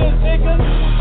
[0.00, 0.97] wheels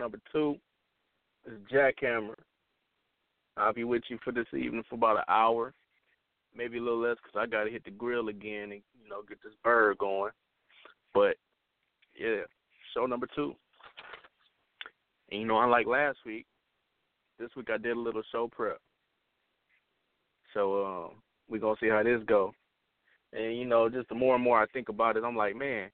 [0.00, 0.56] number two.
[1.46, 2.34] Is Jackhammer.
[3.56, 5.74] I'll be with you for this evening for about an hour,
[6.56, 9.22] maybe a little less, because I got to hit the grill again and, you know,
[9.28, 10.32] get this bird going.
[11.12, 11.36] But,
[12.18, 12.42] yeah,
[12.94, 13.54] show number two.
[15.30, 16.46] And, you know, unlike last week,
[17.38, 18.78] this week I did a little show prep.
[20.54, 21.10] So, um,
[21.48, 22.52] we're going to see how this go.
[23.32, 25.90] And, you know, just the more and more I think about it, I'm like, man,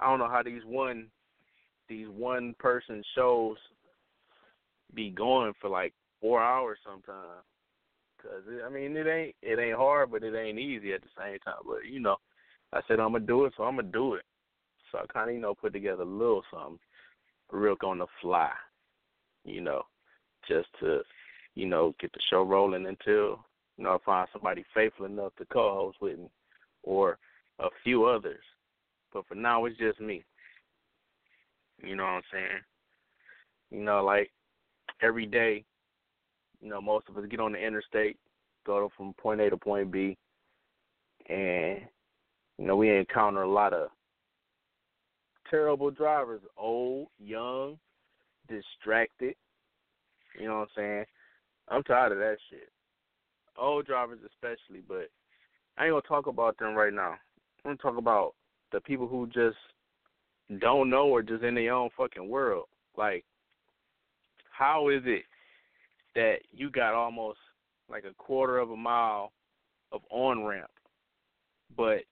[0.00, 1.08] I don't know how these one
[1.88, 3.56] these one person shows
[4.94, 7.42] be going for like four hours sometimes.
[8.22, 11.38] Cause I mean it ain't it ain't hard, but it ain't easy at the same
[11.40, 11.62] time.
[11.66, 12.16] But you know,
[12.72, 14.24] I said I'm gonna do it, so I'm gonna do it.
[14.90, 16.78] So I kind of you know put together a little something
[17.52, 18.50] real on the fly,
[19.44, 19.82] you know,
[20.48, 21.00] just to
[21.54, 23.44] you know get the show rolling until
[23.76, 26.30] you know I find somebody faithful enough to co-host with me,
[26.82, 27.18] or
[27.58, 28.42] a few others.
[29.12, 30.24] But for now, it's just me.
[31.82, 32.60] You know what I'm saying?
[33.70, 34.30] You know, like
[35.02, 35.64] every day,
[36.60, 38.16] you know, most of us get on the interstate,
[38.66, 40.16] go from point A to point B,
[41.28, 41.80] and
[42.58, 43.88] you know, we encounter a lot of
[45.50, 47.78] terrible drivers, old, young,
[48.48, 49.34] distracted.
[50.38, 51.04] You know what I'm saying?
[51.68, 52.68] I'm tired of that shit.
[53.56, 55.08] Old drivers especially, but
[55.76, 57.14] I ain't gonna talk about them right now.
[57.64, 58.34] I'm gonna talk about
[58.72, 59.56] the people who just
[60.60, 62.66] don't know or just in their own fucking world.
[62.96, 63.24] Like,
[64.50, 65.24] how is it
[66.14, 67.38] that you got almost
[67.88, 69.32] like a quarter of a mile
[69.92, 70.70] of on ramp,
[71.76, 72.02] but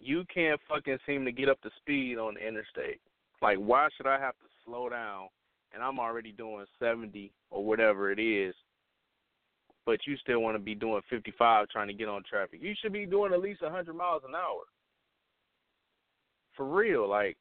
[0.00, 3.00] you can't fucking seem to get up to speed on the interstate?
[3.40, 5.28] Like, why should I have to slow down
[5.72, 8.54] and I'm already doing 70 or whatever it is,
[9.86, 12.60] but you still want to be doing 55 trying to get on traffic?
[12.62, 14.62] You should be doing at least 100 miles an hour.
[16.56, 17.36] For real, like,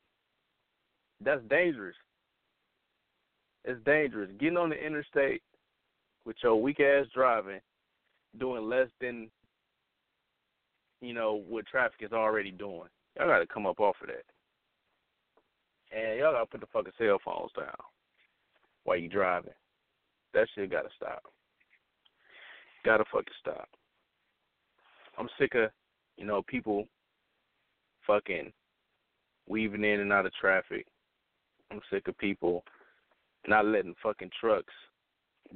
[1.24, 1.96] that's dangerous.
[3.64, 4.30] It's dangerous.
[4.40, 5.42] Getting on the interstate
[6.26, 7.60] with your weak ass driving,
[8.40, 9.30] doing less than
[11.02, 12.90] you know what traffic is already doing.
[13.18, 14.26] Y'all got to come up off of that,
[15.96, 17.76] and y'all got to put the fucking cell phones down
[18.84, 19.54] while you driving.
[20.34, 21.24] That shit got to stop.
[22.86, 23.68] Got to fucking stop.
[25.18, 25.70] I'm sick of
[26.18, 26.88] you know people
[28.08, 28.52] fucking
[29.48, 30.88] weaving in and out of traffic.
[31.72, 32.64] I'm sick of people
[33.48, 34.74] not letting fucking trucks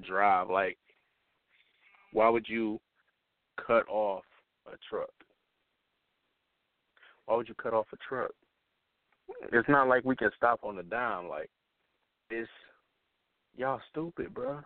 [0.08, 0.50] drive.
[0.50, 0.78] Like,
[2.14, 2.80] why would you
[3.66, 4.24] cut off
[4.68, 5.12] a truck?
[7.26, 8.31] Why would you cut off a truck?
[9.52, 11.28] It's not like we can stop on the dime.
[11.28, 11.50] Like,
[12.30, 12.50] it's
[13.58, 14.62] y'all stupid, bro.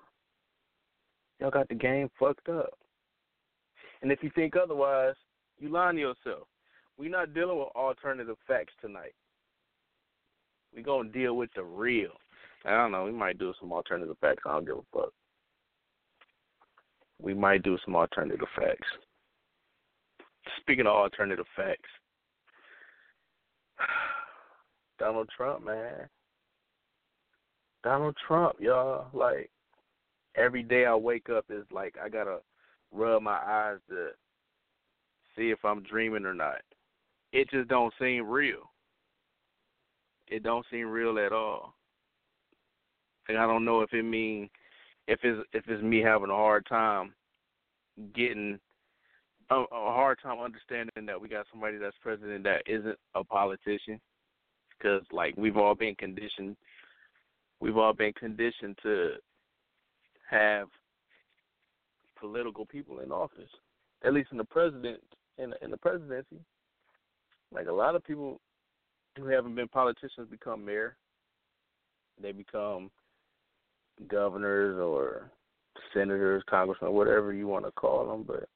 [1.40, 2.78] Y'all got the game fucked up.
[4.02, 5.16] And if you think otherwise,
[5.58, 6.48] you lying to yourself.
[6.98, 9.14] We're not dealing with alternative facts tonight.
[10.76, 12.12] We're gonna deal with the real.
[12.66, 14.44] I don't know, we might do some alternative facts.
[14.46, 15.14] I don't give a fuck.
[17.22, 18.88] We might do some alternative facts.
[20.62, 21.90] Speaking of alternative facts,
[25.00, 26.08] Donald Trump, man.
[27.84, 29.08] Donald Trump, y'all.
[29.14, 29.50] Like
[30.36, 32.40] every day I wake up is like I gotta
[32.92, 34.10] rub my eyes to
[35.36, 36.62] see if I'm dreaming or not.
[37.32, 38.72] It just don't seem real.
[40.30, 41.74] It don't seem real at all.
[43.28, 44.50] And I don't know if it mean
[45.08, 47.14] if it's if it's me having a hard time
[48.14, 48.60] getting
[49.50, 54.00] a, a hard time understanding that we got somebody that's president that isn't a politician
[54.78, 56.56] because like we've all been conditioned
[57.60, 59.14] we've all been conditioned to
[60.30, 60.68] have
[62.20, 63.50] political people in office
[64.04, 65.00] at least in the president
[65.38, 66.40] in in the presidency
[67.52, 68.40] like a lot of people
[69.18, 70.96] who haven't been politicians become mayor
[72.22, 72.90] they become
[74.08, 75.30] governors or
[75.94, 78.48] senators congressmen whatever you want to call them but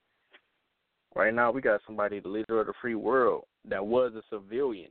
[1.16, 4.90] Right now, we got somebody, the leader of the free world, that was a civilian.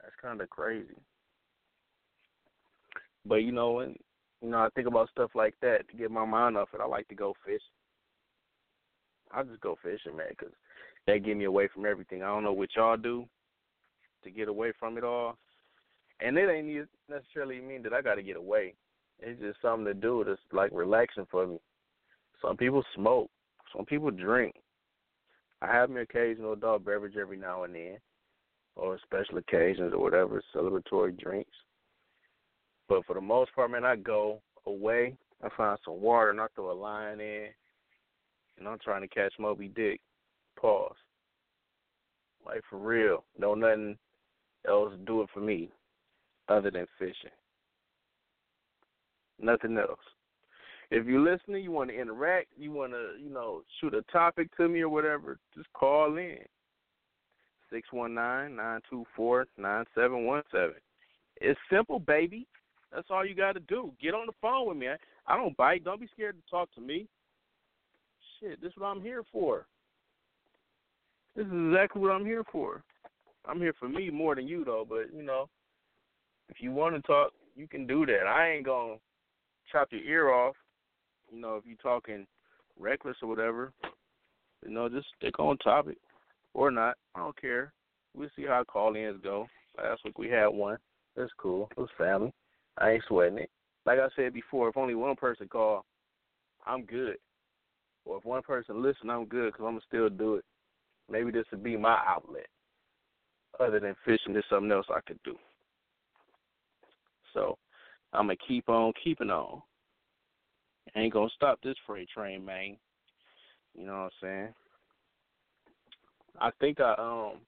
[0.00, 0.94] That's kind of crazy.
[3.24, 3.96] But you know, when
[4.40, 6.80] you know, I think about stuff like that to get my mind off it.
[6.80, 7.58] I like to go fishing.
[9.32, 10.54] I just go fishing, man, because
[11.08, 12.22] that get me away from everything.
[12.22, 13.24] I don't know what y'all do
[14.26, 15.38] to get away from it all,
[16.20, 18.74] and it ain't necessarily mean that I got to get away.
[19.20, 21.58] It's just something to do that's like relaxing for me.
[22.42, 23.30] Some people smoke.
[23.74, 24.54] Some people drink.
[25.62, 27.98] I have my occasional adult beverage every now and then,
[28.76, 31.50] or special occasions or whatever, celebratory drinks.
[32.88, 35.16] But for the most part, man, I go away.
[35.42, 37.48] I find some water and I throw a line in,
[38.58, 40.00] and I'm trying to catch Moby Dick.
[40.60, 40.94] Pause.
[42.44, 43.98] Like for real, no nothing
[44.68, 45.70] else do it for me
[46.48, 47.30] other than fishing.
[49.40, 49.98] Nothing else.
[50.90, 54.54] If you're listening, you want to interact, you want to, you know, shoot a topic
[54.56, 56.38] to me or whatever, just call in.
[57.72, 60.76] Six one nine nine two four nine seven one seven.
[61.40, 62.46] It's simple, baby.
[62.94, 63.92] That's all you got to do.
[64.00, 64.88] Get on the phone with me.
[64.88, 64.96] I,
[65.26, 65.82] I don't bite.
[65.82, 67.08] Don't be scared to talk to me.
[68.38, 69.66] Shit, this is what I'm here for.
[71.34, 72.84] This is exactly what I'm here for.
[73.46, 74.86] I'm here for me more than you, though.
[74.88, 75.48] But you know,
[76.48, 78.26] if you want to talk, you can do that.
[78.26, 78.96] I ain't gonna
[79.70, 80.54] chop your ear off.
[81.30, 82.26] You know, if you're talking
[82.78, 83.72] reckless or whatever,
[84.64, 85.98] you know, just stick on topic
[86.54, 86.96] or not.
[87.14, 87.72] I don't care.
[88.14, 89.46] We'll see how call-ins go.
[89.76, 90.78] Last week we had one.
[91.16, 91.68] That's cool.
[91.76, 92.32] It was family.
[92.78, 93.50] I ain't sweating it.
[93.84, 95.84] Like I said before, if only one person call,
[96.66, 97.16] I'm good.
[98.04, 100.44] Or if one person listen, I'm good because I'm gonna still do it.
[101.10, 102.46] Maybe this would be my outlet.
[103.58, 105.36] Other than fishing, there's something else I could do.
[107.32, 107.58] So
[108.12, 109.62] I'm gonna keep on keeping on.
[110.94, 112.76] Ain't gonna stop this freight train, man.
[113.74, 114.54] You know what I'm saying?
[116.40, 117.40] I think I um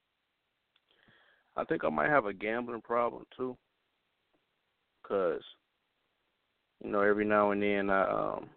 [1.57, 3.57] I think I might have a gambling problem too.
[5.03, 5.43] Cause
[6.83, 8.51] you know every now and then I um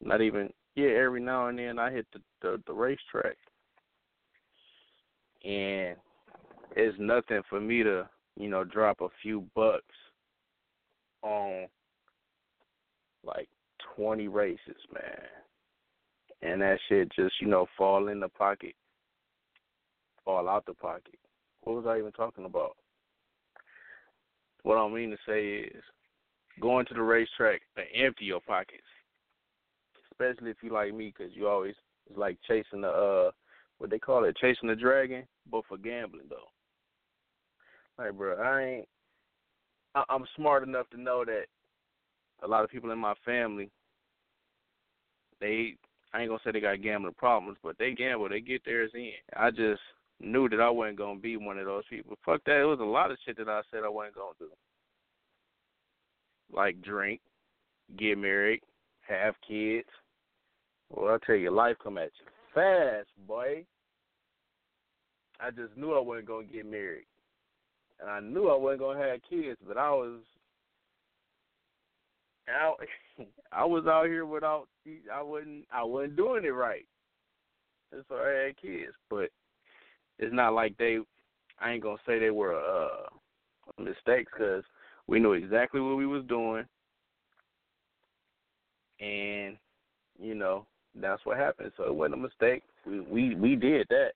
[0.00, 3.36] not even yeah every now and then I hit the the, the racetrack
[5.44, 5.96] and
[6.76, 9.84] it's nothing for me to you know drop a few bucks
[11.22, 11.66] on
[13.24, 13.48] like
[13.96, 15.18] 20 races, man.
[16.42, 18.74] And that shit just, you know, fall in the pocket,
[20.24, 21.18] fall out the pocket.
[21.62, 22.76] What was I even talking about?
[24.64, 25.82] What I mean to say is
[26.60, 28.82] going to the racetrack and empty your pockets,
[30.10, 31.74] especially if you like me, because you always
[32.08, 33.30] it's like chasing the uh
[33.78, 36.48] what they call it, chasing the dragon, but for gambling though.
[38.02, 38.88] Like, bro, I ain't.
[39.94, 41.44] I, I'm smart enough to know that
[42.42, 43.70] a lot of people in my family,
[45.40, 45.76] they
[46.12, 49.12] I ain't gonna say they got gambling problems, but they gamble, they get theirs in.
[49.36, 49.80] I just
[50.20, 52.16] knew that I wasn't gonna be one of those people.
[52.24, 52.60] Fuck that.
[52.60, 54.48] It was a lot of shit that I said I wasn't gonna do.
[56.52, 57.20] Like drink,
[57.96, 58.62] get married,
[59.08, 59.88] have kids.
[60.90, 63.64] Well, I tell you, life come at you fast, boy.
[65.40, 67.06] I just knew I wasn't gonna get married,
[68.02, 69.58] and I knew I wasn't gonna have kids.
[69.66, 70.20] But I was,
[72.50, 72.76] out,
[73.52, 74.66] I was out here without.
[75.12, 75.64] I wasn't.
[75.72, 76.86] I wasn't doing it right.
[77.92, 79.30] And so I had kids, but
[80.18, 80.98] it's not like they.
[81.60, 83.06] I ain't gonna say they were uh
[83.78, 84.64] mistakes because
[85.06, 86.64] we knew exactly what we was doing,
[89.00, 89.56] and
[90.18, 90.66] you know
[91.00, 91.72] that's what happened.
[91.76, 92.62] So it wasn't a mistake.
[92.86, 94.12] We we we did that.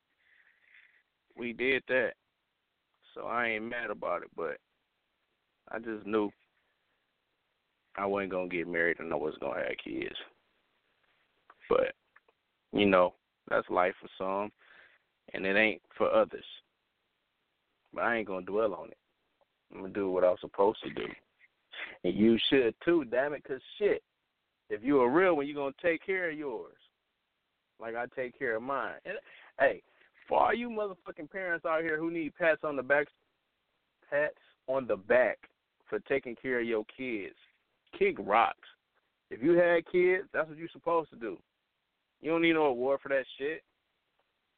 [1.37, 2.13] We did that.
[3.17, 4.59] So I ain't mad about it, but
[5.73, 6.31] I just knew
[7.97, 10.15] I wasn't gonna get married and I wasn't gonna have kids.
[11.69, 11.95] But
[12.73, 13.15] you know,
[13.49, 14.53] that's life for some,
[15.33, 16.45] and it ain't for others.
[17.95, 18.99] But I ain't gonna dwell on it.
[19.73, 21.07] I'm gonna do what I was supposed to do,
[22.05, 23.07] and you should too.
[23.07, 24.03] Damn it, cause shit,
[24.69, 26.77] if you a real one, you gonna take care of yours,
[27.81, 28.97] like I take care of mine.
[29.07, 29.17] And
[29.59, 29.83] hey,
[30.29, 33.07] for all you motherfucking parents out here who need pats on the back,
[34.11, 34.35] pats
[34.67, 35.39] on the back
[35.89, 37.37] for taking care of your kids,
[37.99, 38.69] kick rocks.
[39.31, 41.39] If you had kids, that's what you're supposed to do.
[42.21, 43.63] You don't need no award for that shit.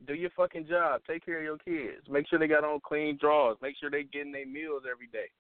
[0.07, 1.01] Do your fucking job.
[1.07, 2.07] Take care of your kids.
[2.09, 3.57] Make sure they got on clean drawers.
[3.61, 5.31] Make sure they getting their meals every day.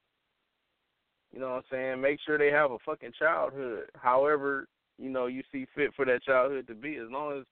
[1.33, 2.01] You know what I'm saying?
[2.01, 3.85] Make sure they have a fucking childhood.
[3.95, 4.67] However,
[4.99, 7.45] you know, you see fit for that childhood to be, as long as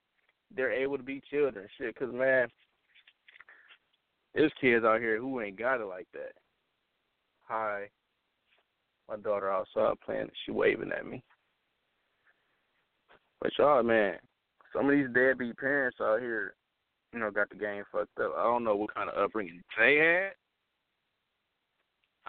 [0.55, 1.69] they're able to be children.
[1.79, 2.49] Shit, because, man,
[4.37, 6.33] there's kids out here who ain't got it like that.
[7.49, 7.89] Hi.
[9.09, 11.23] My daughter outside playing, she waving at me.
[13.41, 14.17] But y'all, man,
[14.75, 16.55] some of these deadbeat parents out here,
[17.13, 18.35] you know, got the game fucked up.
[18.37, 20.33] I don't know what kind of upbringing they had.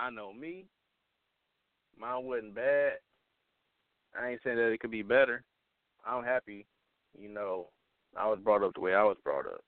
[0.01, 0.65] I know me.
[1.99, 2.93] Mine wasn't bad.
[4.17, 5.43] I ain't saying that it could be better.
[6.05, 6.67] I'm happy,
[7.19, 7.67] you know,
[8.15, 9.61] I was brought up the way I was brought up.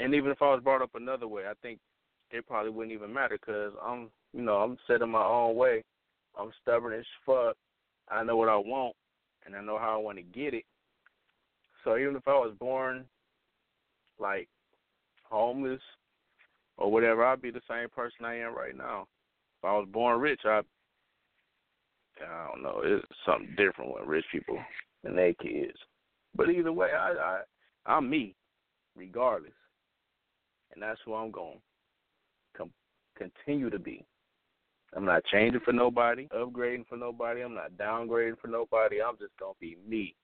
[0.00, 1.78] And even if I was brought up another way, I think
[2.30, 5.82] it probably wouldn't even matter because I'm, you know, I'm set in my own way.
[6.38, 7.56] I'm stubborn as fuck.
[8.08, 8.94] I know what I want,
[9.44, 10.64] and I know how I want to get it.
[11.84, 13.04] So even if I was born
[14.18, 14.48] like
[15.24, 15.80] homeless
[16.76, 19.06] or whatever, I'd be the same person I am right now.
[19.60, 20.60] If I was born rich, I
[22.22, 24.58] I don't know, it's something different with rich people
[25.04, 25.76] and their kids.
[26.34, 27.40] But either way, I, I
[27.86, 28.34] I'm me,
[28.94, 29.52] regardless,
[30.72, 31.58] and that's who I'm going
[32.56, 32.68] to
[33.16, 34.04] continue to be.
[34.94, 37.42] I'm not changing for nobody, upgrading for nobody.
[37.42, 39.00] I'm not downgrading for nobody.
[39.00, 40.14] I'm just gonna be me.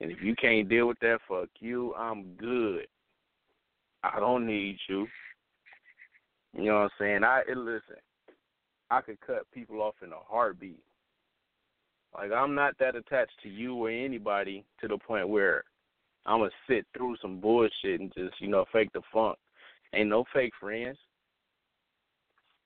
[0.00, 1.94] And if you can't deal with that, fuck you.
[1.94, 2.86] I'm good.
[4.02, 5.06] I don't need you.
[6.54, 7.24] You know what I'm saying?
[7.24, 7.96] I listen.
[8.90, 10.82] I could cut people off in a heartbeat.
[12.14, 15.64] Like I'm not that attached to you or anybody to the point where
[16.26, 19.38] I'm gonna sit through some bullshit and just you know fake the funk.
[19.94, 20.98] Ain't no fake friends.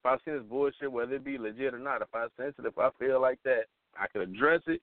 [0.00, 2.66] If I see this bullshit, whether it be legit or not, if I sense it,
[2.66, 3.64] if I feel like that,
[3.99, 4.83] I could address it.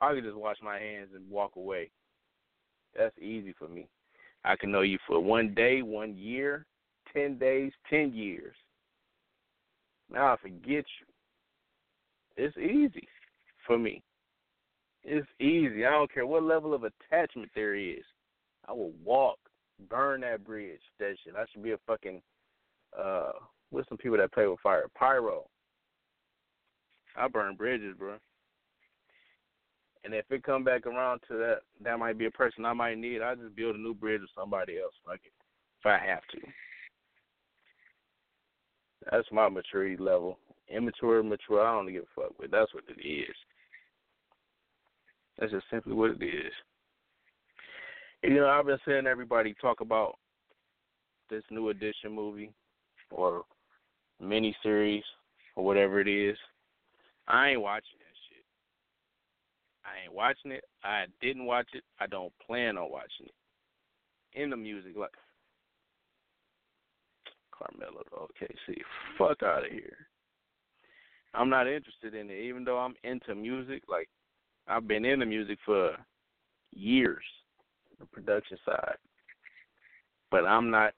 [0.00, 1.90] I could just wash my hands and walk away.
[2.96, 3.88] That's easy for me.
[4.44, 6.66] I can know you for one day, one year,
[7.12, 8.54] ten days, ten years.
[10.10, 11.06] Now I forget you.
[12.36, 13.06] It's easy
[13.66, 14.02] for me.
[15.02, 15.84] It's easy.
[15.84, 18.04] I don't care what level of attachment there is.
[18.68, 19.38] I will walk,
[19.88, 20.80] burn that bridge.
[20.98, 21.34] That shit.
[21.36, 22.20] I should be a fucking
[22.98, 23.32] uh
[23.70, 24.86] with some people that play with fire.
[24.94, 25.46] Pyro.
[27.16, 28.16] I burn bridges, bro.
[30.04, 32.98] And if it come back around to that, that might be a person I might
[32.98, 33.20] need.
[33.20, 35.32] I just build a new bridge with somebody else, like it,
[35.80, 36.38] if I have to.
[39.10, 40.38] That's my maturity level.
[40.68, 42.50] Immature, mature, I don't give a fuck with.
[42.50, 43.34] That's what it is.
[45.38, 46.52] That's just simply what it is.
[48.22, 50.18] You know, I've been seeing everybody talk about
[51.30, 52.52] this new edition movie
[53.10, 53.44] or
[54.20, 55.04] mini series
[55.56, 56.36] or whatever it is.
[57.28, 58.44] I ain't watching that shit.
[59.84, 60.64] I ain't watching it.
[60.84, 61.82] I didn't watch it.
[61.98, 63.34] I don't plan on watching it.
[64.40, 65.10] In the music, like
[67.52, 68.80] Carmelo, okay, see,
[69.18, 69.96] fuck out of here.
[71.34, 73.82] I'm not interested in it, even though I'm into music.
[73.88, 74.08] Like
[74.68, 75.96] I've been into music for
[76.72, 77.24] years,
[78.00, 78.96] the production side,
[80.30, 80.94] but I'm not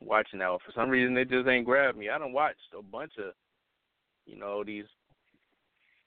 [0.00, 0.58] watching that.
[0.64, 2.08] For some reason, it just ain't grabbed me.
[2.08, 3.32] I don't watch a bunch of,
[4.26, 4.84] you know, these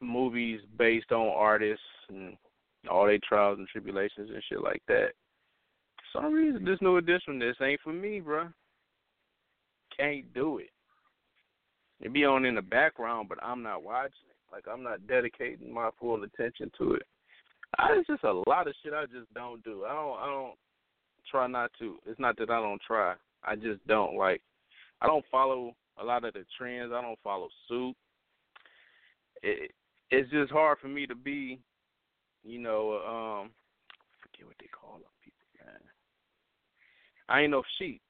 [0.02, 2.36] movies based on artists and
[2.90, 5.10] all their trials and tribulations and shit like that.
[6.12, 8.48] For some reason, this new edition, this ain't for me, bro.
[9.96, 10.70] Can't do it.
[12.02, 14.36] It be on in the background, but I'm not watching it.
[14.52, 17.04] Like I'm not dedicating my full attention to it.
[17.78, 19.86] It's just a lot of shit I just don't do.
[19.88, 20.18] I don't.
[20.18, 20.56] I don't
[21.30, 21.98] try not to.
[22.06, 23.14] It's not that I don't try.
[23.44, 24.42] I just don't like.
[25.02, 26.92] I don't follow a lot of the trends.
[26.94, 27.96] I don't follow suit.
[29.44, 29.72] It
[30.12, 31.60] it's just hard for me to be,
[32.44, 33.50] you know, um,
[33.92, 35.80] I forget what they call them people, man.
[37.28, 38.02] I ain't no sheep.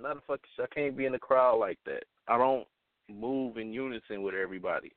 [0.00, 0.42] Not a fucking.
[0.58, 2.04] I can't be in the crowd like that.
[2.28, 2.66] I don't
[3.08, 4.92] move in unison with everybody.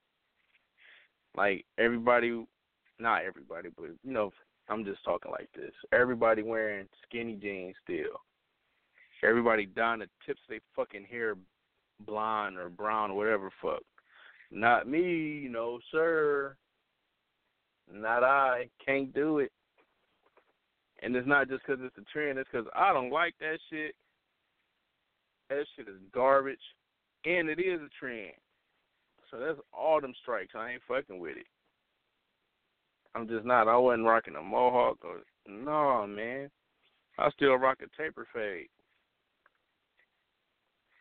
[1.36, 2.46] Like everybody,
[3.00, 4.32] not everybody, but you know,
[4.70, 5.74] I'm just talking like this.
[5.92, 8.22] Everybody wearing skinny jeans still.
[9.24, 11.36] Everybody dyeing the tips their fucking hair
[12.06, 13.82] blonde or brown or whatever fuck.
[14.52, 16.56] Not me, no sir.
[17.92, 18.70] Not I.
[18.86, 19.52] Can't do it.
[21.02, 22.40] And it's not just because it's a trend.
[22.40, 23.96] It's because I don't like that shit.
[25.50, 26.58] That shit is garbage
[27.26, 28.34] and it is a trend.
[29.36, 30.54] So that's all them strikes.
[30.56, 31.48] I ain't fucking with it.
[33.16, 33.68] I'm just not.
[33.68, 36.50] I wasn't rocking a mohawk or no, man.
[37.18, 38.68] I still rock a taper fade.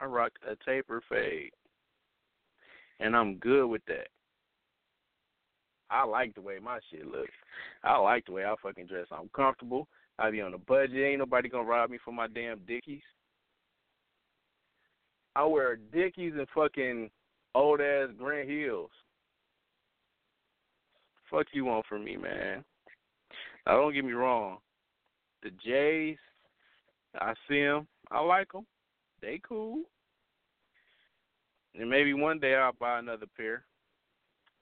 [0.00, 1.50] I rock a taper fade,
[2.98, 4.08] and I'm good with that.
[5.90, 7.30] I like the way my shit looks.
[7.84, 9.06] I like the way I fucking dress.
[9.12, 9.86] I'm comfortable.
[10.18, 10.96] I be on a budget.
[10.96, 13.02] Ain't nobody gonna rob me for my damn dickies.
[15.36, 17.10] I wear Dickies and fucking
[17.54, 18.90] old ass Grant Hills.
[21.30, 22.64] Fuck you want from me, man.
[23.66, 24.58] Now don't get me wrong.
[25.42, 26.18] The Jays,
[27.20, 27.86] I see them.
[28.10, 28.66] I like them.
[29.20, 29.82] They cool.
[31.74, 33.64] And maybe one day I'll buy another pair.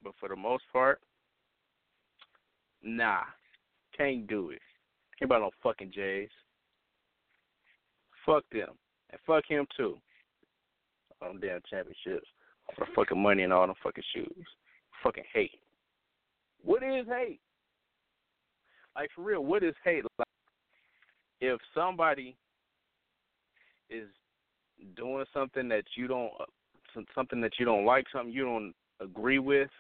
[0.03, 1.01] But for the most part,
[2.83, 3.23] Nah,
[3.97, 4.61] can't do it.
[5.21, 6.29] Ain't buy no fucking Jays.
[8.27, 8.71] Fuck them.
[9.11, 9.99] And fuck him too.
[11.21, 12.27] Them damn championships.
[12.77, 14.47] For fucking money and all them fucking shoes.
[15.03, 15.59] Fucking hate.
[16.63, 17.41] What is hate?
[18.95, 20.05] Like for real, what is hate?
[20.19, 20.29] Like
[21.41, 22.37] if somebody
[23.91, 24.09] is
[24.97, 29.39] doing something that you don't uh, something that you don't like, something you don't agree
[29.39, 29.71] with,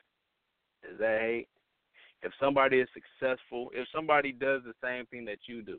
[0.90, 1.48] is that hate?
[2.22, 5.78] If somebody is successful, if somebody does the same thing that you do,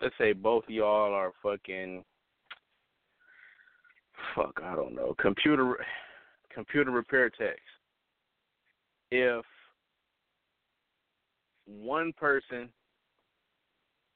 [0.00, 2.04] let's say both y'all are fucking
[4.34, 5.76] fuck, I don't know, computer
[6.52, 7.60] computer repair techs.
[9.10, 9.44] If
[11.66, 12.68] one person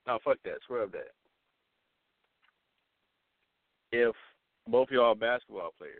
[0.06, 1.10] no fuck that, scrub that.
[3.92, 4.14] If
[4.68, 5.94] both y'all are basketball players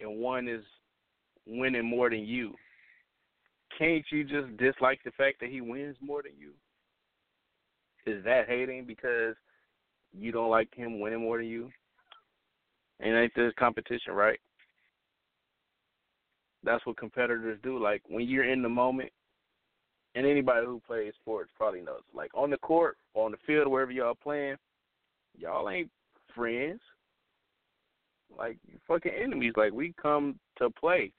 [0.00, 0.64] and one is
[1.46, 2.54] winning more than you,
[3.78, 6.52] can't you just dislike the fact that he wins more than you?
[8.06, 9.34] Is that hating because
[10.16, 11.70] you don't like him winning more than you?
[13.00, 14.38] And ain't this competition, right?
[16.64, 17.78] That's what competitors do.
[17.78, 19.10] Like when you're in the moment,
[20.16, 22.00] and anybody who plays sports probably knows.
[22.14, 24.56] Like on the court, on the field, wherever y'all playing,
[25.38, 25.90] y'all ain't
[26.34, 26.80] friends.
[28.36, 28.56] Like
[28.88, 29.52] fucking enemies.
[29.56, 31.12] Like we come to play.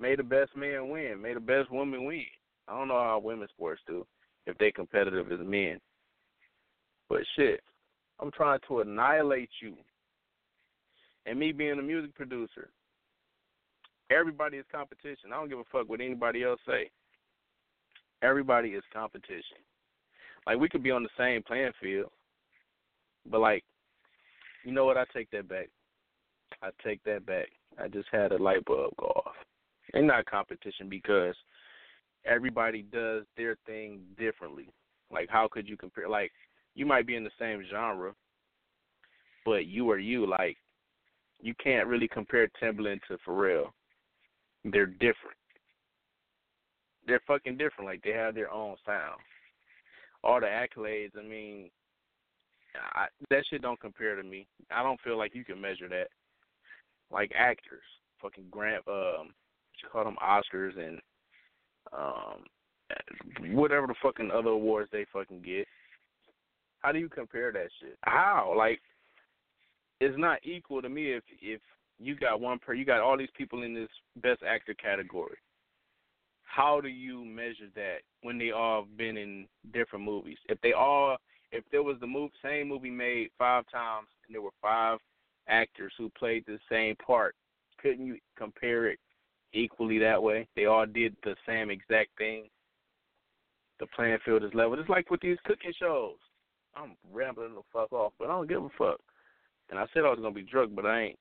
[0.00, 1.20] May the best man win.
[1.20, 2.24] May the best woman win.
[2.66, 4.06] I don't know how women's sports do
[4.46, 5.78] if they competitive as men.
[7.08, 7.60] But shit,
[8.18, 9.76] I'm trying to annihilate you.
[11.26, 12.68] And me being a music producer,
[14.10, 15.32] everybody is competition.
[15.32, 16.90] I don't give a fuck what anybody else say.
[18.22, 19.58] Everybody is competition.
[20.46, 22.10] Like we could be on the same playing field,
[23.30, 23.64] but like,
[24.64, 24.96] you know what?
[24.96, 25.68] I take that back.
[26.62, 27.48] I take that back.
[27.80, 29.34] I just had a light bulb go off.
[29.94, 31.34] It's not competition because
[32.24, 34.68] everybody does their thing differently.
[35.10, 36.08] Like, how could you compare?
[36.08, 36.30] Like,
[36.74, 38.12] you might be in the same genre,
[39.44, 40.26] but you are you.
[40.26, 40.56] Like,
[41.42, 43.66] you can't really compare Timbaland to Pharrell.
[44.64, 45.36] They're different
[47.06, 47.86] they're fucking different.
[47.86, 49.20] Like they have their own sound.
[50.24, 51.70] All the accolades, I mean,
[52.94, 54.46] I, that shit don't compare to me.
[54.70, 56.08] I don't feel like you can measure that.
[57.10, 57.82] Like actors,
[58.22, 61.00] fucking Grant, um, what you call them Oscars and
[61.92, 65.66] um, whatever the fucking other awards they fucking get.
[66.80, 67.98] How do you compare that shit?
[68.02, 68.54] How?
[68.56, 68.80] Like,
[70.02, 71.60] it's not equal to me if if
[71.98, 75.36] you got one per you got all these people in this best actor category
[76.54, 80.36] how do you measure that when they all been in different movies?
[80.48, 81.16] If they all,
[81.50, 84.98] if there was the movie, same movie made five times and there were five
[85.48, 87.34] actors who played the same part,
[87.80, 88.98] couldn't you compare it
[89.54, 90.46] equally that way?
[90.54, 92.48] They all did the same exact thing.
[93.80, 94.78] The playing field is level.
[94.78, 96.16] It's like with these cooking shows.
[96.76, 99.00] I'm rambling the fuck off, but I don't give a fuck.
[99.72, 101.18] And I said I was gonna be drunk, but I ain't.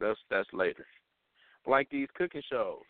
[0.00, 0.84] That's that's later.
[1.68, 2.82] Like these cooking shows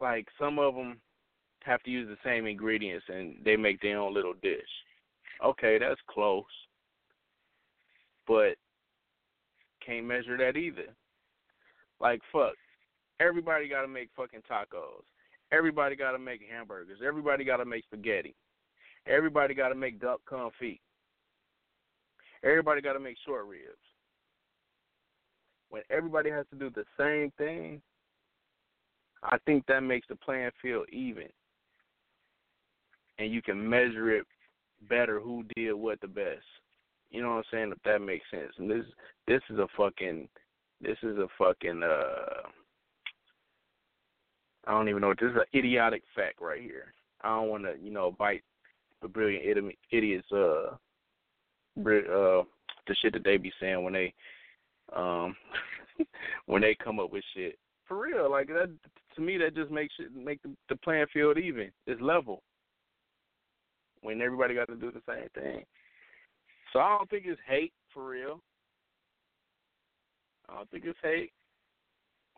[0.00, 1.00] like some of them
[1.64, 4.60] have to use the same ingredients and they make their own little dish.
[5.44, 6.44] Okay, that's close.
[8.26, 8.56] But
[9.84, 10.94] can't measure that either.
[12.00, 12.54] Like fuck.
[13.20, 15.02] Everybody got to make fucking tacos.
[15.50, 17.00] Everybody got to make hamburgers.
[17.04, 18.36] Everybody got to make spaghetti.
[19.06, 20.78] Everybody got to make duck confit.
[22.44, 23.62] Everybody got to make short ribs.
[25.70, 27.82] When everybody has to do the same thing,
[29.22, 31.26] I think that makes the playing field even,
[33.18, 34.26] and you can measure it
[34.88, 36.44] better who did what the best.
[37.10, 37.72] You know what I'm saying?
[37.72, 38.52] If that makes sense.
[38.58, 38.84] And this
[39.26, 40.28] this is a fucking
[40.80, 42.48] this is a fucking uh
[44.66, 45.14] I don't even know.
[45.18, 46.92] This is an idiotic fact right here.
[47.22, 48.44] I don't want to you know bite
[49.02, 50.76] the brilliant idiots uh
[51.78, 52.42] uh
[52.86, 54.14] the shit that they be saying when they
[54.94, 55.36] um
[56.46, 57.58] when they come up with shit.
[57.86, 58.70] For real, like that
[59.14, 61.70] to me that just makes it make the, the playing field even.
[61.86, 62.42] It's level.
[64.00, 65.64] When everybody got to do the same thing.
[66.72, 68.40] So I don't think it's hate for real.
[70.48, 71.32] I don't think it's hate.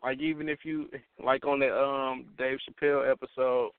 [0.03, 0.89] Like even if you
[1.23, 3.71] like on the um Dave Chappelle episode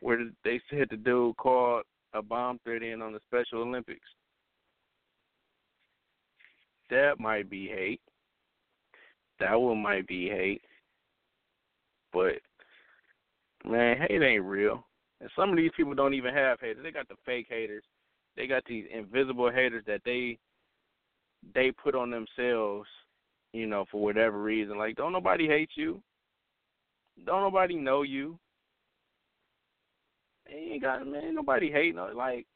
[0.00, 4.08] where they said the dude called a bomb threat in on the Special Olympics.
[6.90, 8.00] That might be hate.
[9.38, 10.62] That one might be hate.
[12.12, 12.34] But
[13.64, 14.84] man, hate ain't real.
[15.20, 16.82] And some of these people don't even have haters.
[16.82, 17.84] They got the fake haters.
[18.36, 20.38] They got these invisible haters that they
[21.54, 22.88] they put on themselves,
[23.52, 24.76] you know, for whatever reason.
[24.76, 26.02] Like, don't nobody hate you.
[27.26, 28.38] Don't nobody know you.
[30.48, 31.34] You ain't got man.
[31.34, 31.98] Nobody hating.
[31.98, 32.46] on Like,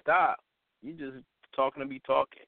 [0.00, 0.38] stop.
[0.82, 2.42] You just talking to be talking.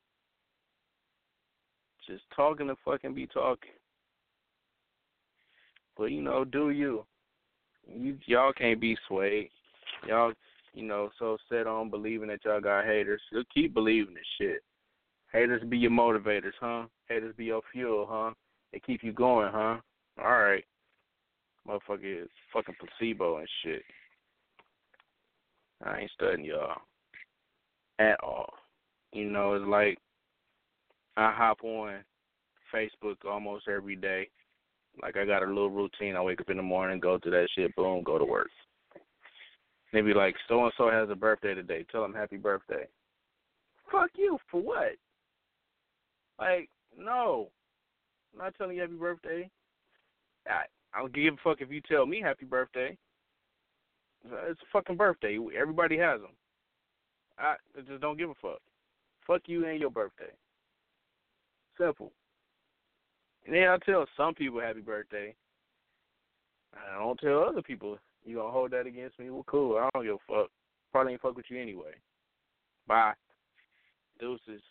[2.07, 3.73] Just talking to fucking be talking.
[5.97, 7.05] But you know, do you?
[7.87, 9.51] You y'all can't be swayed.
[10.07, 10.33] Y'all,
[10.73, 13.21] you know, so set on believing that y'all got haters.
[13.31, 14.63] You'll keep believing this shit.
[15.33, 16.85] Haters be your motivators, huh?
[17.09, 18.33] Haters be your fuel, huh?
[18.73, 19.79] They keep you going, huh?
[20.23, 20.65] All right.
[21.67, 23.83] Motherfucker is fucking placebo and shit.
[25.85, 26.83] I ain't studying y'all
[27.99, 28.53] at all.
[29.13, 29.99] You know, it's like
[31.17, 32.05] I hop on
[32.73, 34.29] Facebook almost every day.
[35.01, 36.17] Like I got a little routine.
[36.17, 38.49] I wake up in the morning, go to that shit, boom, go to work.
[39.93, 41.85] Maybe like, so and so has a birthday today.
[41.91, 42.87] Tell them happy birthday.
[43.91, 44.97] Fuck you for what?
[46.39, 47.49] Like, no.
[48.33, 49.49] I'm not telling you happy birthday.
[50.49, 52.97] I I don't give a fuck if you tell me happy birthday.
[54.25, 55.39] It's a fucking birthday.
[55.59, 56.31] Everybody has them.
[57.39, 57.57] I
[57.89, 58.61] just don't give a fuck.
[59.27, 60.31] Fuck you and your birthday.
[61.79, 62.13] Simple.
[63.47, 65.35] And then I tell some people happy birthday.
[66.75, 69.31] I don't tell other people you gonna hold that against me.
[69.31, 69.77] Well, cool.
[69.77, 70.51] I don't give a fuck.
[70.93, 71.93] Probably ain't fuck with you anyway.
[72.87, 73.13] Bye.
[74.19, 74.63] Deuces.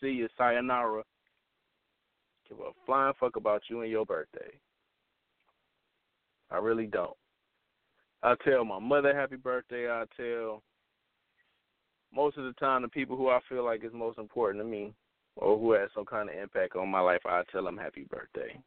[0.00, 0.28] See you.
[0.36, 1.02] Sayonara.
[2.48, 4.52] Give a flying fuck about you and your birthday.
[6.50, 7.16] I really don't.
[8.22, 9.90] I tell my mother happy birthday.
[9.90, 10.62] I tell
[12.14, 14.94] most of the time the people who I feel like is most important to me
[15.36, 18.58] or who has some kind of impact on my life, I tell them happy birthday.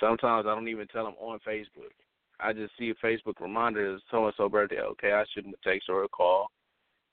[0.00, 1.92] Sometimes I don't even tell them on Facebook.
[2.40, 4.80] I just see a Facebook reminder, so and so birthday.
[4.80, 6.48] Okay, I should text or a call.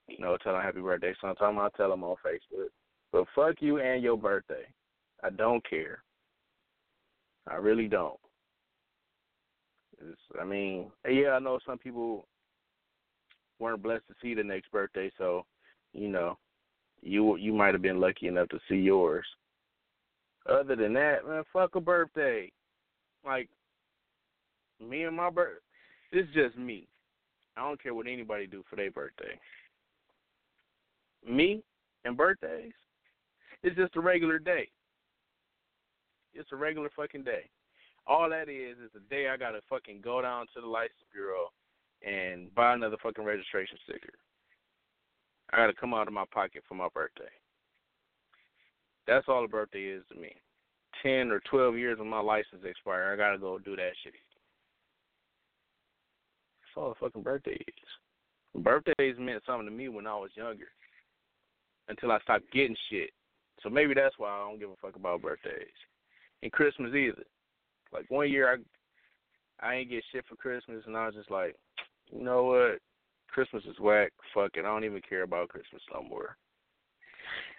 [0.07, 1.13] You know, tell them happy birthday.
[1.21, 2.69] Sometimes I tell them on Facebook.
[3.11, 4.65] But fuck you and your birthday.
[5.23, 6.03] I don't care.
[7.47, 8.19] I really don't.
[9.99, 12.27] It's, I mean, yeah, I know some people
[13.59, 15.45] weren't blessed to see the next birthday, so
[15.93, 16.37] you know,
[17.01, 19.25] you you might have been lucky enough to see yours.
[20.49, 22.51] Other than that, man, fuck a birthday.
[23.25, 23.49] Like
[24.79, 25.61] me and my birth,
[26.11, 26.87] this is just me.
[27.57, 29.39] I don't care what anybody do for their birthday.
[31.27, 31.61] Me
[32.05, 32.73] and birthdays,
[33.61, 34.69] it's just a regular day.
[36.33, 37.49] It's a regular fucking day.
[38.07, 41.51] All that is is a day I gotta fucking go down to the license bureau
[42.01, 44.13] and buy another fucking registration sticker.
[45.53, 47.29] I gotta come out of my pocket for my birthday.
[49.07, 50.33] That's all a birthday is to me.
[51.03, 54.13] Ten or twelve years of my license expire, I gotta go do that shit.
[56.61, 58.63] That's all a fucking birthday is.
[58.63, 60.67] Birthdays meant something to me when I was younger.
[61.87, 63.09] Until I stopped getting shit.
[63.61, 65.67] So maybe that's why I don't give a fuck about birthdays.
[66.43, 67.23] And Christmas either.
[67.91, 71.55] Like one year I I ain't get shit for Christmas and I was just like,
[72.11, 72.79] you know what?
[73.31, 74.11] Christmas is whack.
[74.33, 74.59] Fuck it.
[74.59, 76.37] I don't even care about Christmas no more.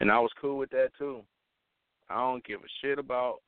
[0.01, 1.23] And I was cool with that too.
[2.11, 3.39] I don't give a shit about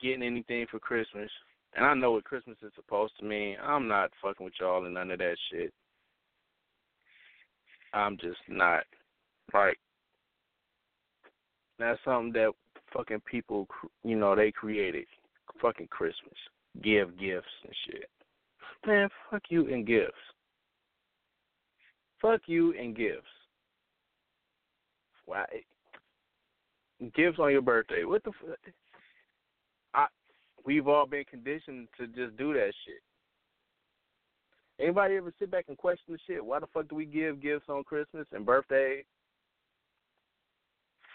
[0.00, 1.30] getting anything for Christmas.
[1.76, 3.56] And I know what Christmas is supposed to mean.
[3.62, 5.72] I'm not fucking with y'all and none of that shit.
[7.92, 8.84] I'm just not.
[9.54, 9.78] Like,
[11.78, 12.52] that's something that
[12.92, 13.68] fucking people,
[14.02, 15.06] you know, they created.
[15.60, 16.34] Fucking Christmas.
[16.82, 18.10] Give gifts and shit.
[18.86, 20.12] Man, fuck you and gifts.
[22.20, 23.22] Fuck you and gifts.
[25.26, 25.44] Why?
[27.14, 28.04] Gifts on your birthday.
[28.04, 28.58] What the fuck?
[29.94, 30.06] I,
[30.64, 33.02] we've all been conditioned to just do that shit.
[34.78, 36.44] Anybody ever sit back and question the shit?
[36.44, 39.04] Why the fuck do we give gifts on Christmas and birthday?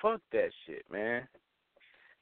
[0.01, 1.27] Fuck that shit, man.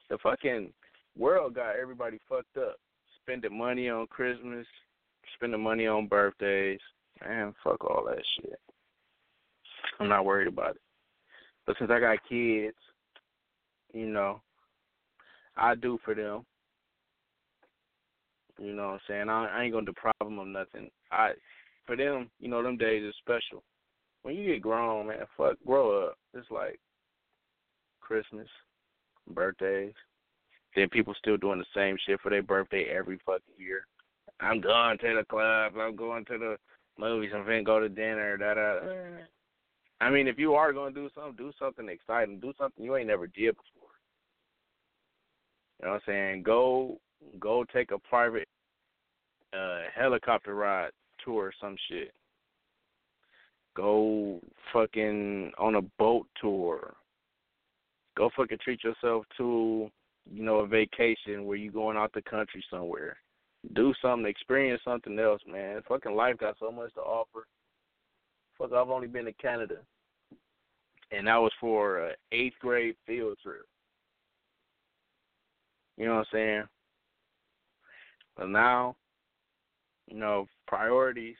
[0.09, 0.73] The fucking
[1.17, 2.75] world got everybody fucked up.
[3.21, 4.65] Spending money on Christmas,
[5.35, 6.79] spending money on birthdays.
[7.27, 8.59] Man, fuck all that shit.
[9.99, 10.81] I'm not worried about it.
[11.65, 12.75] But since I got kids,
[13.93, 14.41] you know,
[15.57, 16.45] I do for them.
[18.57, 19.29] You know what I'm saying?
[19.29, 20.89] I, I ain't gonna deprive them of nothing.
[21.11, 21.31] I
[21.85, 23.63] for them, you know, them days are special.
[24.23, 26.17] When you get grown, man, fuck, grow up.
[26.33, 26.79] It's like
[28.01, 28.47] Christmas,
[29.33, 29.93] birthdays.
[30.75, 33.85] Then people still doing the same shit for their birthday every fucking year.
[34.39, 35.73] I'm going to the club.
[35.79, 36.57] I'm going to the
[36.99, 37.31] movies.
[37.33, 38.37] I'm to go to dinner.
[38.37, 38.79] Da da.
[40.01, 42.39] I mean, if you are going to do something, do something exciting.
[42.39, 43.89] Do something you ain't never did before.
[45.79, 46.43] You know what I'm saying?
[46.43, 46.99] Go,
[47.39, 48.47] go take a private
[49.51, 50.91] uh helicopter ride
[51.23, 52.13] tour or some shit.
[53.75, 54.39] Go
[54.71, 56.93] fucking on a boat tour.
[58.15, 59.89] Go fucking treat yourself to
[60.31, 63.17] you know, a vacation where you going out the country somewhere.
[63.73, 65.81] Do something, experience something else, man.
[65.87, 67.45] Fucking life got so much to offer.
[68.57, 69.77] Fuck, I've only been to Canada,
[71.11, 73.65] and that was for a eighth grade field trip.
[75.97, 76.63] You know what I'm saying?
[78.37, 78.95] But now,
[80.07, 81.35] you know, priorities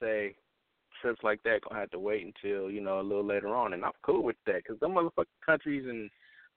[0.00, 0.34] say
[1.00, 3.84] trips like that gonna have to wait until you know a little later on, and
[3.84, 6.10] I'm cool with that because them motherfucking countries and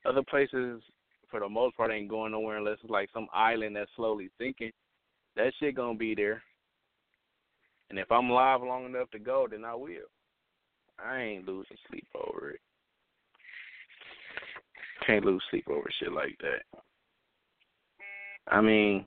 [0.06, 0.82] other places,
[1.30, 4.72] for the most part, ain't going nowhere unless it's like some island that's slowly sinking.
[5.36, 6.42] That shit gonna be there,
[7.90, 10.10] and if I'm live long enough to go, then I will.
[11.04, 12.62] I ain't losing sleep over it.
[15.06, 16.80] Can't lose sleep over shit like that.
[18.48, 19.06] I mean,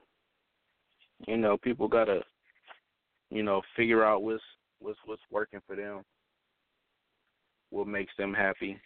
[1.26, 2.22] you know, people gotta,
[3.30, 4.42] you know, figure out what's
[4.80, 6.02] what's what's working for them,
[7.70, 8.78] what makes them happy.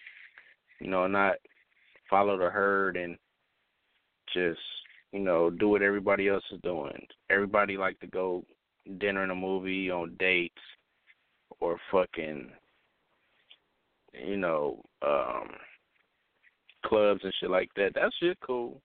[0.81, 1.37] You know, not
[2.13, 3.17] follow the herd and
[4.35, 4.61] just
[5.13, 7.07] you know do what everybody else is doing.
[7.31, 8.45] Everybody like to go
[8.99, 10.55] dinner and a movie on dates
[11.59, 12.51] or fucking
[14.13, 15.49] you know um
[16.85, 17.95] clubs and shit like that.
[17.95, 18.83] That shit cool.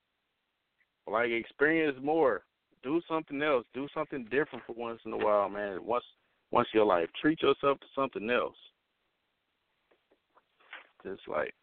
[1.05, 2.43] Like experience more.
[2.81, 3.65] Do something else.
[3.73, 5.79] Do something different for once in a while, man.
[5.83, 6.05] Once
[6.51, 7.09] once your life.
[7.21, 8.55] Treat yourself to something else.
[11.03, 11.53] Just like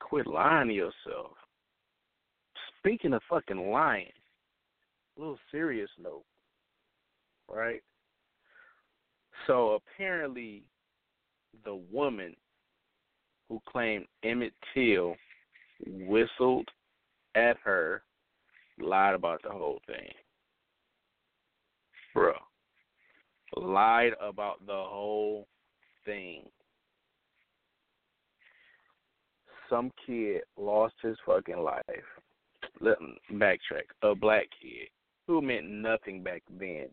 [0.00, 1.36] quit lying to yourself.
[2.78, 4.12] Speaking of fucking lying,
[5.16, 6.24] a little serious note,
[7.48, 7.82] right?
[9.46, 10.64] So apparently,
[11.64, 12.34] the woman
[13.48, 15.16] who claimed Emmett Till
[15.86, 16.68] whistled
[17.34, 18.02] at her
[18.80, 20.10] lied about the whole thing.
[22.12, 22.34] Bro.
[23.56, 25.46] Lied about the whole
[26.04, 26.44] thing.
[29.70, 31.82] Some kid lost his fucking life.
[32.80, 33.86] Let me backtrack.
[34.02, 34.88] A black kid
[35.26, 36.86] who meant nothing back then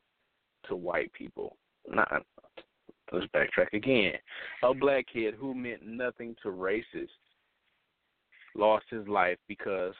[0.67, 1.57] to white people.
[1.89, 2.23] Not
[3.11, 4.13] let's backtrack again.
[4.63, 7.09] A black kid who meant nothing to racists
[8.55, 9.93] lost his life because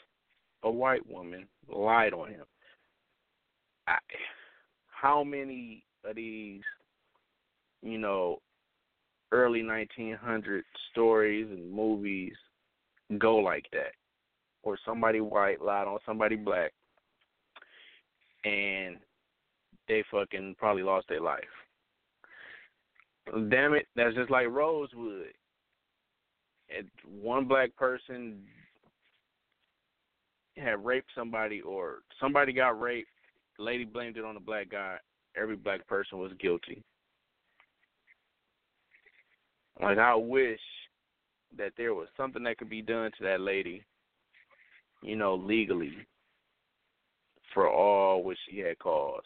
[0.64, 2.46] a white woman lied on him.
[3.88, 3.98] I,
[4.88, 6.62] how many of these,
[7.82, 8.40] you know,
[9.32, 12.34] early 1900 stories and movies
[13.18, 13.94] go like that,
[14.64, 16.72] or somebody white lied on somebody black,
[18.44, 18.98] and
[19.88, 21.44] they fucking probably lost their life.
[23.50, 25.34] Damn it, that's just like Rosewood.
[26.76, 26.88] And
[27.22, 28.40] one black person
[30.58, 33.10] had raped somebody or somebody got raped,
[33.58, 34.98] the lady blamed it on the black guy,
[35.36, 36.82] every black person was guilty.
[39.82, 40.60] Like I wish
[41.58, 43.84] that there was something that could be done to that lady,
[45.02, 45.94] you know, legally
[47.54, 49.26] for all what she had caused.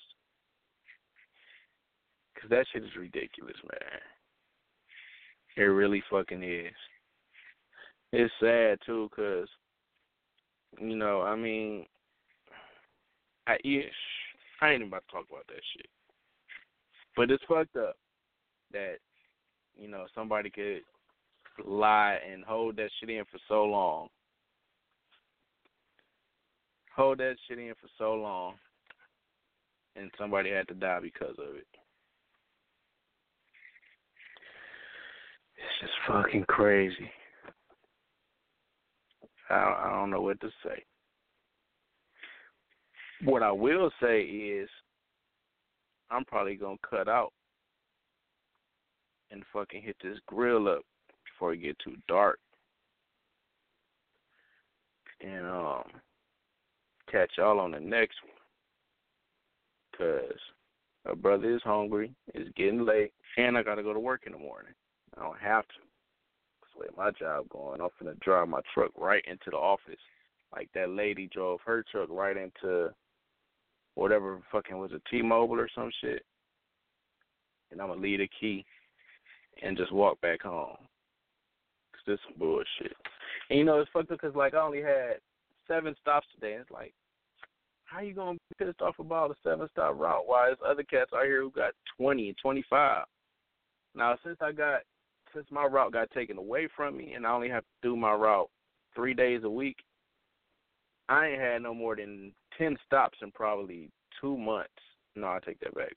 [2.39, 3.99] Cause that shit is ridiculous, man.
[5.57, 6.73] It really fucking is.
[8.11, 9.47] It's sad too, cause
[10.79, 11.85] you know, I mean,
[13.47, 13.85] I ish.
[14.61, 15.87] I ain't even about to talk about that shit.
[17.15, 17.95] But it's fucked up
[18.71, 18.95] that
[19.77, 20.81] you know somebody could
[21.63, 24.07] lie and hold that shit in for so long.
[26.95, 28.53] Hold that shit in for so long,
[29.95, 31.67] and somebody had to die because of it.
[35.57, 37.11] It's just fucking crazy.
[39.49, 40.83] I, I don't know what to say.
[43.23, 44.69] What I will say is,
[46.09, 47.33] I'm probably gonna cut out
[49.31, 50.81] and fucking hit this grill up
[51.35, 52.39] before it get too dark,
[55.21, 55.83] and um,
[57.11, 58.31] catch y'all on the next one.
[59.97, 60.39] Cause
[61.05, 64.39] my brother is hungry, it's getting late, and I gotta go to work in the
[64.39, 64.73] morning.
[65.17, 65.73] I don't have to
[66.77, 67.81] way my job going.
[67.81, 69.99] I'm finna drive my truck right into the office.
[70.53, 72.89] Like that lady drove her truck right into
[73.95, 76.23] whatever fucking was a T-Mobile or some shit.
[77.71, 78.65] And I'm gonna leave the key
[79.61, 80.77] and just walk back home.
[82.05, 82.95] This bullshit.
[83.49, 85.15] And you know it's fucked up because like I only had
[85.67, 86.53] seven stops today.
[86.53, 86.93] And it's like,
[87.85, 90.27] how you gonna be pissed off about a seven stop route?
[90.27, 93.05] Why there's other cats out here who got twenty and twenty five.
[93.95, 94.81] Now since I got
[95.33, 98.13] since my route got taken away from me and I only have to do my
[98.13, 98.49] route
[98.95, 99.77] three days a week,
[101.09, 103.89] I ain't had no more than ten stops in probably
[104.21, 104.69] two months.
[105.15, 105.93] No, I take that back.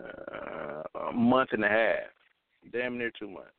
[0.00, 3.50] Uh, a month and a half, damn near two months.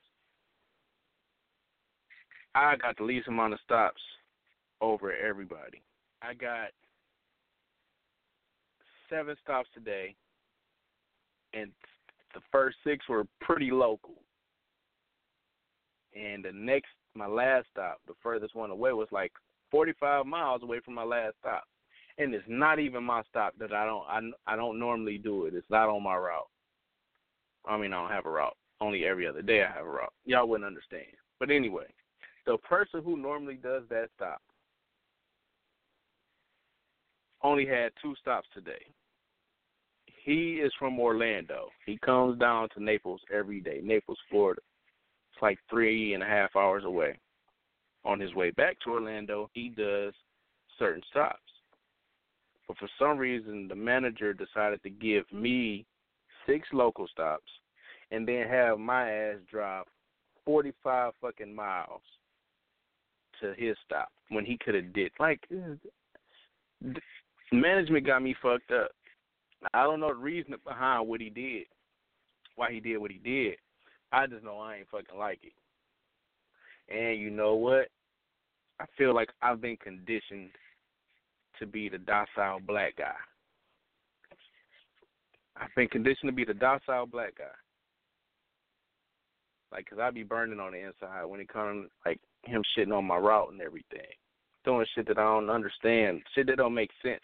[2.55, 4.01] I got the least amount of stops
[4.81, 5.81] over everybody.
[6.21, 6.69] I got
[9.09, 10.15] seven stops today,
[11.53, 11.71] and
[12.33, 14.15] the first six were pretty local.
[16.15, 19.31] And the next, my last stop, the furthest one away, was like
[19.71, 21.63] 45 miles away from my last stop,
[22.17, 25.55] and it's not even my stop that I don't I I don't normally do it.
[25.55, 26.49] It's not on my route.
[27.65, 28.55] I mean, I don't have a route.
[28.81, 30.13] Only every other day I have a route.
[30.25, 31.07] Y'all wouldn't understand.
[31.39, 31.85] But anyway,
[32.45, 34.41] the person who normally does that stop
[37.43, 38.85] only had two stops today.
[40.23, 41.69] He is from Orlando.
[41.85, 44.61] He comes down to Naples every day, Naples, Florida.
[45.33, 47.19] It's like three and a half hours away.
[48.05, 50.13] On his way back to Orlando, he does
[50.79, 51.39] certain stops.
[52.67, 55.85] But for some reason, the manager decided to give me
[56.47, 57.51] six local stops
[58.11, 59.85] and then have my ass drive
[60.45, 62.01] 45 fucking miles
[63.41, 65.39] to his stop when he could have did like
[67.51, 68.91] management got me fucked up.
[69.73, 71.65] I don't know the reason behind what he did,
[72.55, 73.55] why he did what he did.
[74.11, 75.53] I just know I ain't fucking like it.
[76.93, 77.87] And you know what?
[78.79, 80.49] I feel like I've been conditioned
[81.59, 83.13] to be the docile black guy.
[85.55, 87.45] I've been conditioned to be the docile black guy.
[89.71, 93.05] Like, cause I be burning on the inside when it comes like him shitting on
[93.05, 94.01] my route and everything,
[94.65, 97.21] doing shit that I don't understand, shit that don't make sense.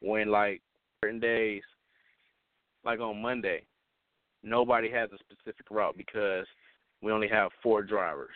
[0.00, 0.60] When like
[1.02, 1.62] certain days,
[2.84, 3.64] like on Monday,
[4.42, 6.46] nobody has a specific route because
[7.00, 8.34] we only have four drivers,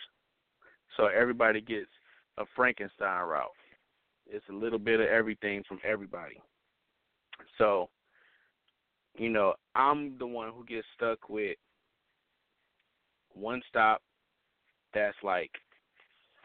[0.95, 1.89] so everybody gets
[2.37, 3.51] a Frankenstein route.
[4.29, 6.41] It's a little bit of everything from everybody.
[7.57, 7.89] So,
[9.17, 11.57] you know, I'm the one who gets stuck with
[13.33, 14.01] one stop
[14.93, 15.51] that's like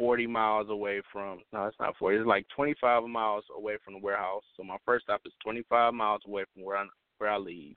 [0.03, 4.01] 40 miles away from no it's not 40 it's like 25 miles away from the
[4.01, 4.43] warehouse.
[4.57, 6.87] So my first stop is 25 miles away from where I
[7.19, 7.77] where I leave.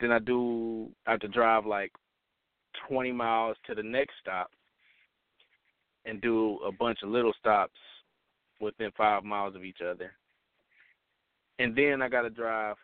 [0.00, 1.92] Then I do I have to drive like
[2.88, 4.52] 20 miles to the next stop
[6.06, 7.78] and do a bunch of little stops
[8.58, 10.12] within 5 miles of each other.
[11.58, 12.76] And then I got to drive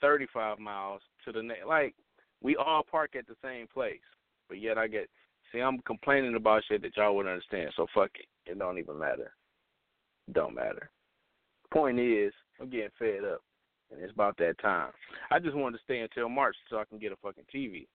[0.00, 1.94] 35 miles to the next like
[2.42, 4.00] we all park at the same place
[4.48, 5.08] but yet I get
[5.52, 7.70] see I'm complaining about shit that y'all wouldn't understand.
[7.76, 8.50] So fuck it.
[8.50, 9.32] It don't even matter.
[10.32, 10.90] don't matter.
[11.72, 13.42] Point is, I'm getting fed up,
[13.90, 14.90] and it's about that time.
[15.30, 17.86] I just wanted to stay until March so I can get a fucking TV.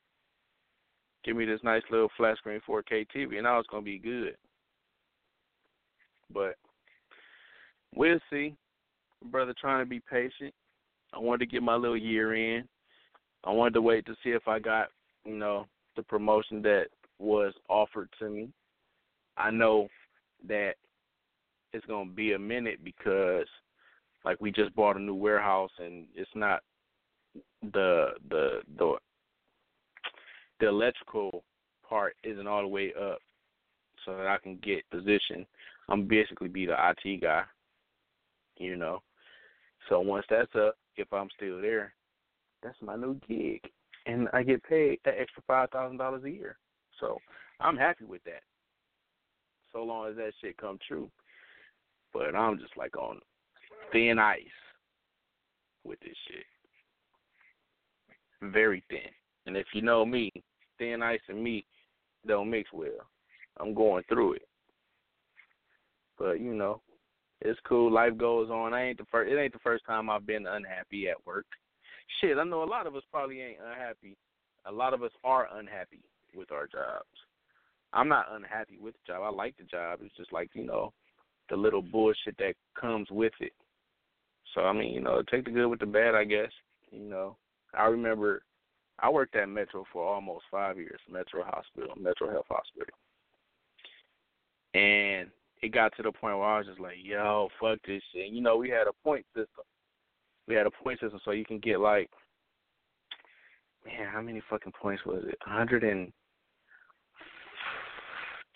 [1.24, 4.38] Give me this nice little flat screen 4K TV, and I was gonna be good.
[6.34, 6.56] But
[7.96, 8.56] we'll see.
[9.26, 10.54] Brother, trying to be patient.
[11.13, 12.68] I wanted to get my little year in.
[13.44, 14.89] I wanted to wait to see if I got,
[15.24, 15.65] you know,
[15.96, 16.88] the promotion that
[17.19, 18.49] was offered to me.
[19.38, 19.88] I know
[20.47, 20.73] that
[21.73, 23.47] it's gonna be a minute because
[24.23, 26.62] like we just bought a new warehouse and it's not
[27.73, 28.95] the the the
[30.60, 31.43] the electrical
[31.88, 33.19] part isn't all the way up
[34.06, 35.45] so that I can get position.
[35.89, 37.43] I'm basically be the IT guy,
[38.58, 39.01] you know.
[39.89, 41.93] So once that's up, if I'm still there,
[42.63, 43.62] that's my new gig
[44.06, 46.58] and I get paid that extra five thousand dollars a year.
[46.99, 47.17] So
[47.60, 48.41] I'm happy with that.
[49.71, 51.10] So long as that shit come true.
[52.13, 53.19] But I'm just like on
[53.91, 54.39] thin ice
[55.84, 56.45] with this shit.
[58.51, 58.99] Very thin.
[59.45, 60.31] And if you know me,
[60.77, 61.65] thin ice and me
[62.25, 63.10] don't mix well.
[63.60, 64.47] I'm going through it.
[66.17, 66.81] But you know,
[67.41, 67.91] it's cool.
[67.91, 68.73] Life goes on.
[68.73, 69.31] I ain't the first.
[69.31, 71.45] It ain't the first time I've been unhappy at work
[72.19, 74.17] shit, I know a lot of us probably ain't unhappy.
[74.65, 76.01] A lot of us are unhappy
[76.36, 77.06] with our jobs.
[77.93, 79.21] I'm not unhappy with the job.
[79.24, 80.00] I like the job.
[80.02, 80.93] It's just like, you know,
[81.50, 83.54] the little bullshit that comes with it.
[84.54, 86.52] So I mean, you know, take the good with the bad, I guess.
[86.91, 87.38] You know,
[87.74, 88.43] I remember
[89.00, 92.96] I worked at Metro for almost five years, Metro Hospital, Metro Health Hospital,
[94.73, 95.29] and
[95.62, 98.31] it got to the point where I was just like, yo, fuck this shit.
[98.31, 99.65] You know, we had a point system,
[100.48, 102.10] we had a point system, so you can get like,
[103.86, 105.38] man, how many fucking points was it?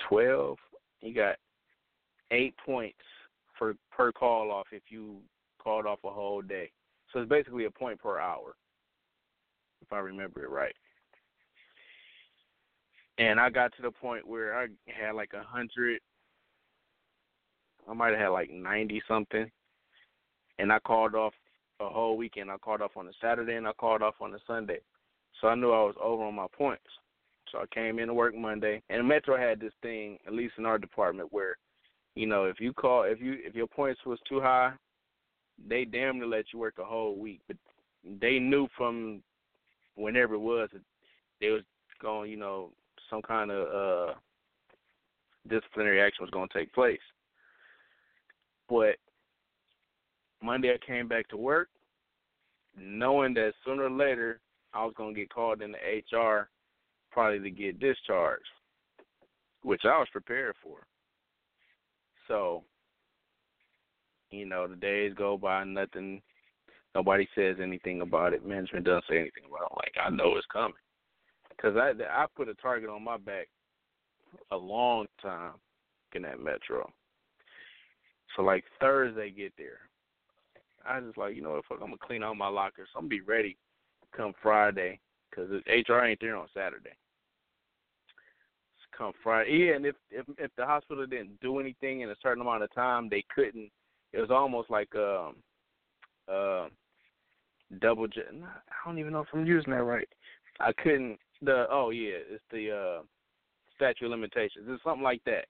[0.09, 0.57] 112.
[1.01, 1.35] You got
[2.31, 2.97] eight points
[3.57, 5.17] for per call off if you
[5.61, 6.71] called off a whole day.
[7.11, 8.55] So it's basically a point per hour,
[9.81, 10.75] if I remember it right.
[13.17, 15.99] And I got to the point where I had like a hundred.
[17.89, 19.49] I might have had like ninety something,
[20.59, 21.33] and I called off
[21.79, 22.51] a whole weekend.
[22.51, 24.79] I called off on a Saturday and I called off on a Sunday.
[25.39, 26.83] So I knew I was over on my points.
[27.51, 28.81] So I came in to work Monday.
[28.89, 31.57] And Metro had this thing, at least in our department, where,
[32.15, 34.73] you know, if you call if you if your points was too high,
[35.67, 37.41] they damn near let you work a whole week.
[37.47, 37.57] But
[38.21, 39.21] they knew from
[39.95, 40.81] whenever it was that
[41.41, 41.63] they was
[42.01, 42.71] going, you know,
[43.09, 44.13] some kind of uh
[45.47, 46.99] disciplinary action was going to take place.
[48.67, 48.95] But
[50.43, 51.69] Monday I came back to work
[52.77, 54.39] knowing that sooner or later
[54.73, 55.77] I was going to get called into
[56.15, 56.49] HR
[57.11, 58.43] probably to get discharged,
[59.63, 60.85] which I was prepared for.
[62.27, 62.63] So,
[64.31, 66.21] you know, the days go by, nothing,
[66.93, 68.45] nobody says anything about it.
[68.45, 69.77] Management doesn't say anything about it.
[69.77, 70.73] Like, I know it's coming.
[71.49, 73.47] Because I, I put a target on my back
[74.51, 75.53] a long time
[76.13, 76.89] in that metro.
[78.35, 79.79] So, like, Thursday get there.
[80.87, 82.87] I just like, you know what, fuck, I'm to clean out my locker.
[82.93, 83.57] So I'm to be ready
[84.15, 84.99] come Friday
[85.29, 86.89] because HR ain't there on Saturday.
[88.75, 92.15] It's come Friday, yeah, and if if if the hospital didn't do anything in a
[92.21, 93.71] certain amount of time, they couldn't.
[94.13, 95.35] It was almost like um
[96.31, 96.67] uh
[97.81, 98.05] double.
[98.05, 100.07] I don't even know if I'm using that right.
[100.59, 101.19] I couldn't.
[101.41, 103.03] The oh yeah, it's the uh
[103.75, 104.65] statute of limitations.
[104.67, 105.45] It's something like that.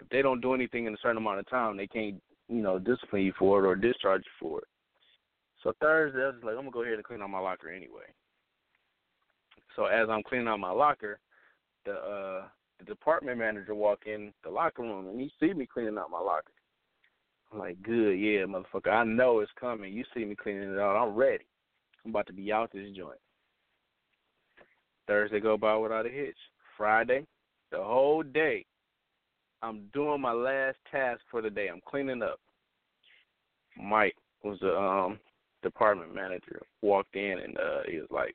[0.00, 2.78] If they don't do anything in a certain amount of time, they can't you know
[2.78, 4.68] discipline you for it or discharge you for it.
[5.62, 8.04] So Thursday, I was like, I'm gonna go ahead and clean out my locker anyway.
[9.76, 11.18] So as I'm cleaning out my locker,
[11.84, 12.42] the uh
[12.78, 16.20] the department manager walk in the locker room and he see me cleaning out my
[16.20, 16.52] locker.
[17.52, 18.90] I'm like, good, yeah, motherfucker.
[18.90, 19.92] I know it's coming.
[19.92, 20.96] You see me cleaning it out.
[20.96, 21.44] I'm ready.
[22.04, 23.18] I'm about to be out this joint.
[25.06, 26.36] Thursday go by without a hitch.
[26.76, 27.26] Friday,
[27.70, 28.64] the whole day,
[29.62, 31.68] I'm doing my last task for the day.
[31.68, 32.40] I'm cleaning up.
[33.76, 35.18] Mike was the um
[35.62, 38.34] department manager walked in and uh he was like,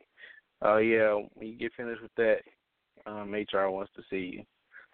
[0.62, 2.42] "Oh yeah, when you get finished with that,
[3.06, 4.44] um HR wants to see you."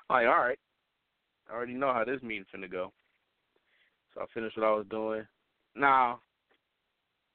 [0.09, 0.59] I'm like, "All right,
[1.49, 2.91] I already know how this meeting's gonna go."
[4.13, 5.27] So I finished what I was doing.
[5.75, 6.21] Now,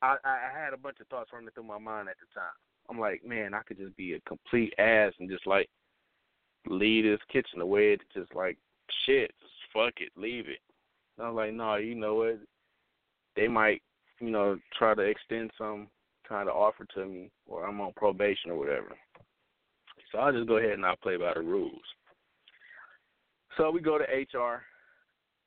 [0.03, 2.53] I I had a bunch of thoughts running through my mind at the time.
[2.91, 5.68] I'm like, man, I could just be a complete ass and just like
[6.66, 8.57] leave this kitchen the way it's just like
[9.05, 10.61] shit, just fuck it, leave it.
[11.16, 12.39] And I was like, no, you know what?
[13.37, 13.83] They might
[14.20, 15.89] you know, try to extend some
[16.29, 18.97] kind of offer to me or I'm on probation or whatever.
[20.12, 21.83] So I'll just go ahead and I'll play by the rules.
[23.57, 24.62] So we go to HR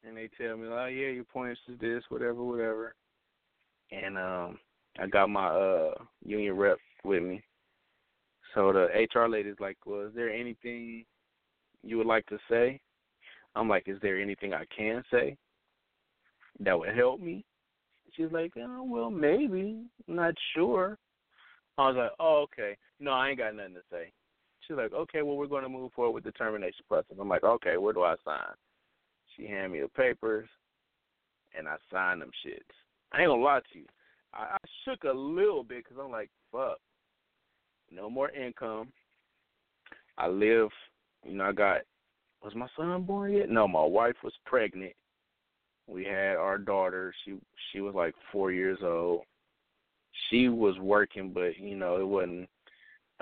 [0.03, 2.95] and they tell me, Oh yeah, your points is this, whatever, whatever.
[3.91, 4.59] And um
[4.99, 5.93] I got my uh
[6.25, 7.43] union rep with me.
[8.53, 11.05] So the HR lady's like, Well, is there anything
[11.84, 12.79] you would like to say?
[13.55, 15.38] I'm like, Is there anything I can say
[16.59, 17.45] that would help me?
[18.16, 19.84] She's like, oh, well, maybe.
[20.07, 20.97] Not sure.
[21.78, 22.78] I was like, oh, okay.
[22.99, 24.12] No, I ain't got nothing to say.
[24.68, 27.18] She's like, okay, well, we're going to move forward with the termination process.
[27.20, 28.53] I'm like, okay, where do I sign?
[29.36, 30.47] She handed me the papers,
[31.57, 32.59] and I signed them shits.
[33.12, 33.86] I ain't gonna lie to you.
[34.34, 36.78] I, I shook a little bit because I'm like, fuck.
[37.91, 38.89] No more income.
[40.18, 40.70] I live,
[41.26, 41.82] you know, I got,
[42.43, 43.49] was my son born yet?
[43.49, 44.93] No, my wife was pregnant
[45.91, 47.13] we had our daughter.
[47.23, 47.35] She
[47.71, 49.23] she was like four years old.
[50.29, 52.49] She was working, but you know it wasn't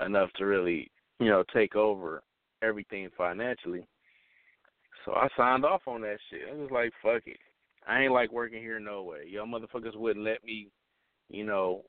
[0.04, 2.22] enough to really you know take over
[2.62, 3.86] everything financially.
[5.04, 6.42] So I signed off on that shit.
[6.50, 7.38] I was like, fuck it.
[7.86, 9.20] I ain't like working here no way.
[9.26, 10.68] Y'all motherfuckers wouldn't let me,
[11.30, 11.82] you know,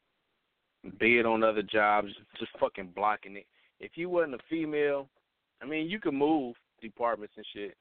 [0.98, 2.08] bid on other jobs,
[2.40, 3.46] just fucking blocking it.
[3.80, 5.10] If you wasn't a female,
[5.62, 7.76] I mean, you could move departments and shit.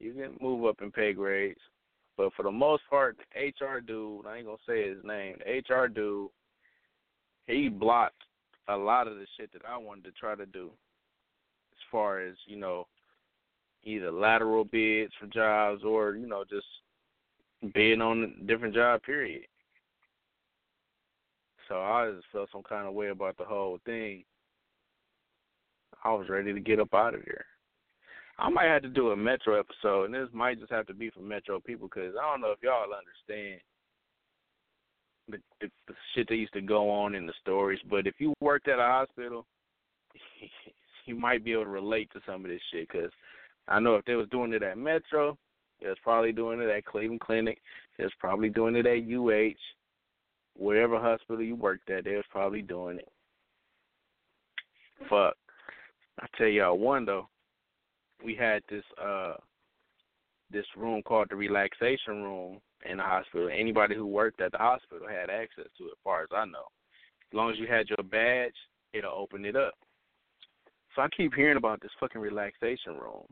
[0.00, 1.60] You can move up in pay grades.
[2.22, 5.74] But for the most part, the HR dude, I ain't gonna say his name, the
[5.74, 6.30] HR dude,
[7.48, 8.22] he blocked
[8.68, 10.70] a lot of the shit that I wanted to try to do.
[11.72, 12.86] As far as, you know,
[13.82, 19.42] either lateral bids for jobs or, you know, just being on a different job period.
[21.68, 24.22] So I just felt some kind of way about the whole thing.
[26.04, 27.46] I was ready to get up out of here.
[28.42, 31.10] I might have to do a Metro episode, and this might just have to be
[31.10, 33.60] for Metro people because I don't know if y'all understand
[35.28, 37.78] the, the, the shit that used to go on in the stories.
[37.88, 39.46] But if you worked at a hospital,
[41.06, 43.12] you might be able to relate to some of this shit because
[43.68, 45.38] I know if they was doing it at Metro,
[45.80, 47.58] they was probably doing it at Cleveland Clinic.
[47.96, 49.54] They was probably doing it at UH,
[50.56, 52.04] wherever hospital you worked at.
[52.04, 53.08] They was probably doing it.
[55.08, 55.34] Fuck.
[56.18, 57.28] I tell y'all one though
[58.24, 59.34] we had this uh
[60.50, 62.58] this room called the relaxation room
[62.88, 63.48] in the hospital.
[63.48, 66.66] Anybody who worked at the hospital had access to it, as far as I know.
[67.32, 68.54] As long as you had your badge,
[68.92, 69.72] it'll open it up.
[70.94, 73.24] So I keep hearing about this fucking relaxation room.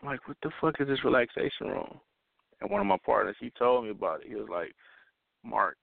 [0.00, 2.00] I'm like, what the fuck is this relaxation room?
[2.60, 4.28] And one of my partners, he told me about it.
[4.28, 4.72] He was like,
[5.44, 5.76] Mark,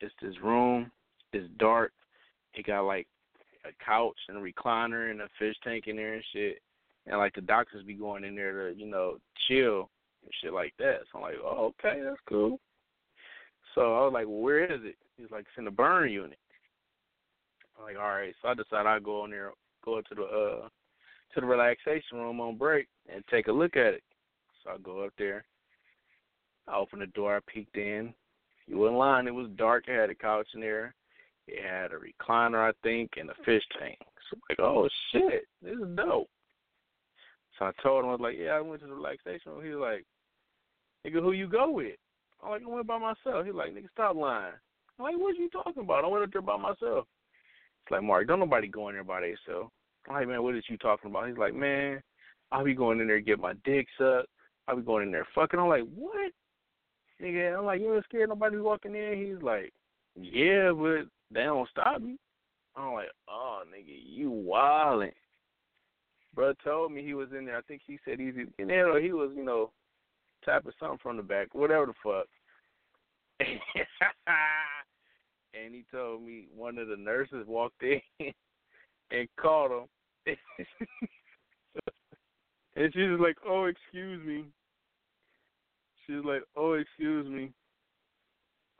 [0.00, 0.90] it's this room.
[1.32, 1.92] It's dark.
[2.54, 3.08] It got like
[3.64, 6.60] a couch and a recliner and a fish tank in there and shit.
[7.08, 9.88] And like the doctors be going in there to, you know, chill
[10.22, 11.00] and shit like that.
[11.10, 12.60] So I'm like, oh, okay, that's cool.
[13.74, 14.96] So I was like, well, where is it?
[15.16, 16.38] He's like, it's in the burn unit.
[17.76, 18.34] I'm like, all right.
[18.42, 19.52] So I decide I'd go in there,
[19.84, 20.68] go up to the uh
[21.34, 24.02] to the relaxation room on break and take a look at it.
[24.62, 25.44] So I go up there.
[26.66, 27.36] I open the door.
[27.36, 28.12] I peeked in.
[28.66, 29.26] You wasn't lying.
[29.26, 29.84] It was dark.
[29.88, 30.94] It had a couch in there.
[31.46, 33.98] It had a recliner, I think, and a fish tank.
[34.00, 36.28] So I'm like, oh shit, this is dope.
[37.58, 39.64] So I told him, I was like, yeah, I went to the relaxation room.
[39.64, 40.06] He was like,
[41.06, 41.96] nigga, who you go with?
[42.42, 43.44] I'm like, I went by myself.
[43.44, 44.52] He's like, nigga, stop lying.
[44.98, 46.04] I'm like, what are you talking about?
[46.04, 47.06] I went up there by myself.
[47.84, 49.70] It's like, Mark, don't nobody go in there by themselves.
[50.08, 51.28] I'm like, man, what is you talking about?
[51.28, 52.00] He's like, man,
[52.52, 54.28] I'll be going in there to get my dick sucked.
[54.66, 55.58] I'll be going in there fucking.
[55.58, 56.30] I'm like, what?
[57.20, 59.26] Nigga, I'm like, you ain't scared nobody walking in?
[59.26, 59.72] He's like,
[60.14, 62.16] yeah, but they don't stop me.
[62.76, 65.12] I'm like, oh, nigga, you wildin'.
[66.34, 67.56] Bro told me he was in there.
[67.56, 69.70] I think he said he's in there or he was, you know,
[70.44, 72.26] tapping something from the back, whatever the fuck.
[75.54, 78.00] and he told me one of the nurses walked in
[79.10, 79.86] and caught him.
[82.76, 84.44] and she was like, oh, excuse me.
[86.06, 87.52] She was like, oh, excuse me.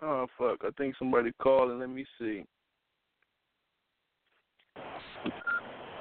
[0.00, 0.58] Oh, fuck.
[0.62, 2.44] I think somebody called and let me see.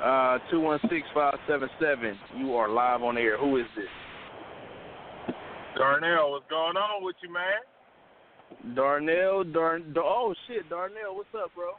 [0.04, 2.14] Uh, 216-577.
[2.38, 3.38] You are live on air.
[3.38, 3.86] Who is this?
[5.76, 8.76] Darnell, what's going on with you, man?
[8.76, 11.72] Darnell, Darn, oh shit, Darnell, what's up, bro?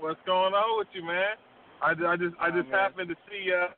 [0.00, 1.36] What's going on with you, man?
[1.82, 3.68] I, I just I just happened to see uh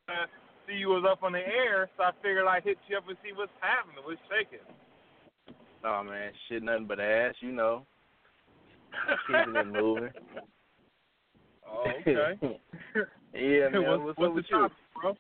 [0.66, 3.16] see you was up on the air, so I figured I'd hit you up and
[3.22, 4.64] see what's happening, what's shaking.
[5.84, 7.86] Oh man, shit, nothing but ass, you know,
[9.26, 10.10] keeping it moving.
[11.72, 12.38] oh, okay.
[13.34, 14.04] yeah, man.
[14.04, 14.58] what's, what's, up with you?
[14.58, 15.16] topic, bro?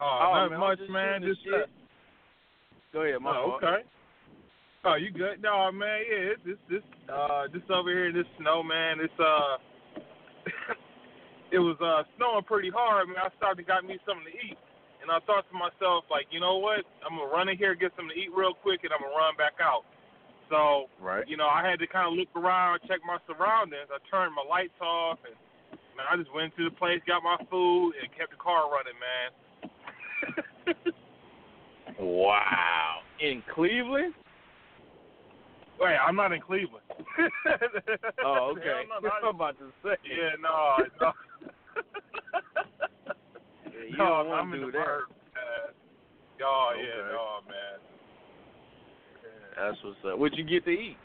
[0.00, 1.22] Oh, Oh, not man, much, just man.
[1.22, 1.70] Just the shit.
[2.92, 3.84] Go ahead, my oh, okay.
[4.84, 5.42] Oh, you good?
[5.42, 6.00] No, man.
[6.08, 8.98] Yeah, it's this this uh this over here, this snow, man.
[8.98, 9.60] It's uh,
[11.52, 13.20] it was uh snowing pretty hard, man.
[13.22, 14.56] I started to got me something to eat,
[15.02, 16.88] and I thought to myself, like, you know what?
[17.04, 19.36] I'm gonna run in here, get something to eat real quick, and I'm gonna run
[19.36, 19.84] back out.
[20.50, 21.26] So, Right.
[21.28, 23.88] you know, I had to kind of look around, check my surroundings.
[23.90, 25.34] I turned my lights off, and
[25.96, 28.98] man, I just went to the place, got my food, and kept the car running,
[28.98, 29.30] man.
[31.98, 33.00] Wow.
[33.20, 34.14] In Cleveland?
[35.78, 36.84] Wait, I'm not in Cleveland.
[38.24, 38.82] Oh, okay.
[38.88, 39.96] No, not- I'm about to say.
[40.04, 41.12] Yeah, no, no.
[43.66, 44.86] Yeah, you no, don't I'm to in do the that.
[44.86, 45.74] burbs, man.
[46.44, 47.12] Oh, yeah, Okay.
[47.12, 47.89] no, man.
[49.60, 50.18] That's what's up.
[50.18, 50.96] What'd you get to eat?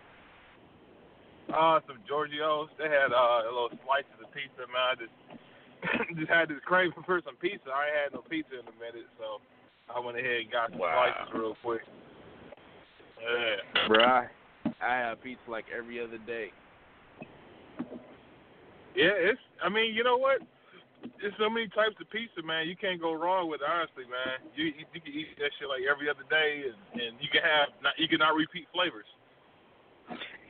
[1.52, 2.70] Uh, some Giorgio's.
[2.80, 4.88] They had uh, a little slices of pizza, man.
[4.88, 5.16] I just
[6.20, 7.68] just had this craving for some pizza.
[7.70, 9.44] I ain't had no pizza in a minute, so
[9.94, 11.12] I went ahead and got some Wow.
[11.12, 11.82] slices real quick.
[13.20, 13.88] Yeah.
[13.88, 14.28] Bro, I,
[14.82, 16.50] I have pizza like every other day.
[18.96, 19.40] Yeah, it's.
[19.62, 20.40] I mean, you know what?
[21.22, 22.68] There's so many types of pizza, man.
[22.68, 24.42] You can't go wrong with it, honestly, man.
[24.56, 27.42] You you, you can eat that shit like every other day, and, and you can
[27.42, 29.06] have not, you can not repeat flavors.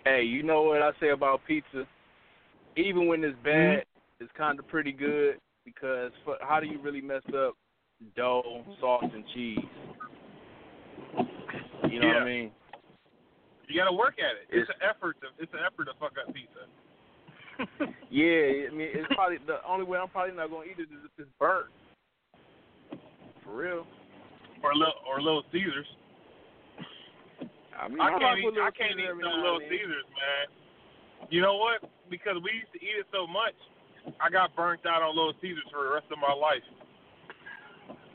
[0.05, 1.87] Hey, you know what I say about pizza?
[2.77, 4.23] Even when it's bad, mm-hmm.
[4.23, 7.55] it's kind of pretty good because fu- how do you really mess up
[8.15, 9.59] dough, sauce, and cheese?
[11.89, 12.51] You know what I mean?
[13.67, 14.45] You got to work at it.
[14.49, 15.17] It's, It's- an effort.
[15.21, 16.69] To, it's an effort to fuck up pizza.
[18.09, 21.03] Yeah, I mean it's probably the only way I'm probably not gonna eat it is
[21.03, 21.67] if it's burnt.
[23.43, 23.85] For real.
[24.63, 25.87] or little or Little Caesars.
[27.77, 28.59] I mean, I can't eat.
[28.61, 29.69] I can't eat no Little then.
[29.69, 31.27] Caesars, man.
[31.29, 31.89] You know what?
[32.09, 33.53] Because we used to eat it so much,
[34.21, 36.63] I got burnt out on Little Caesars for the rest of my life.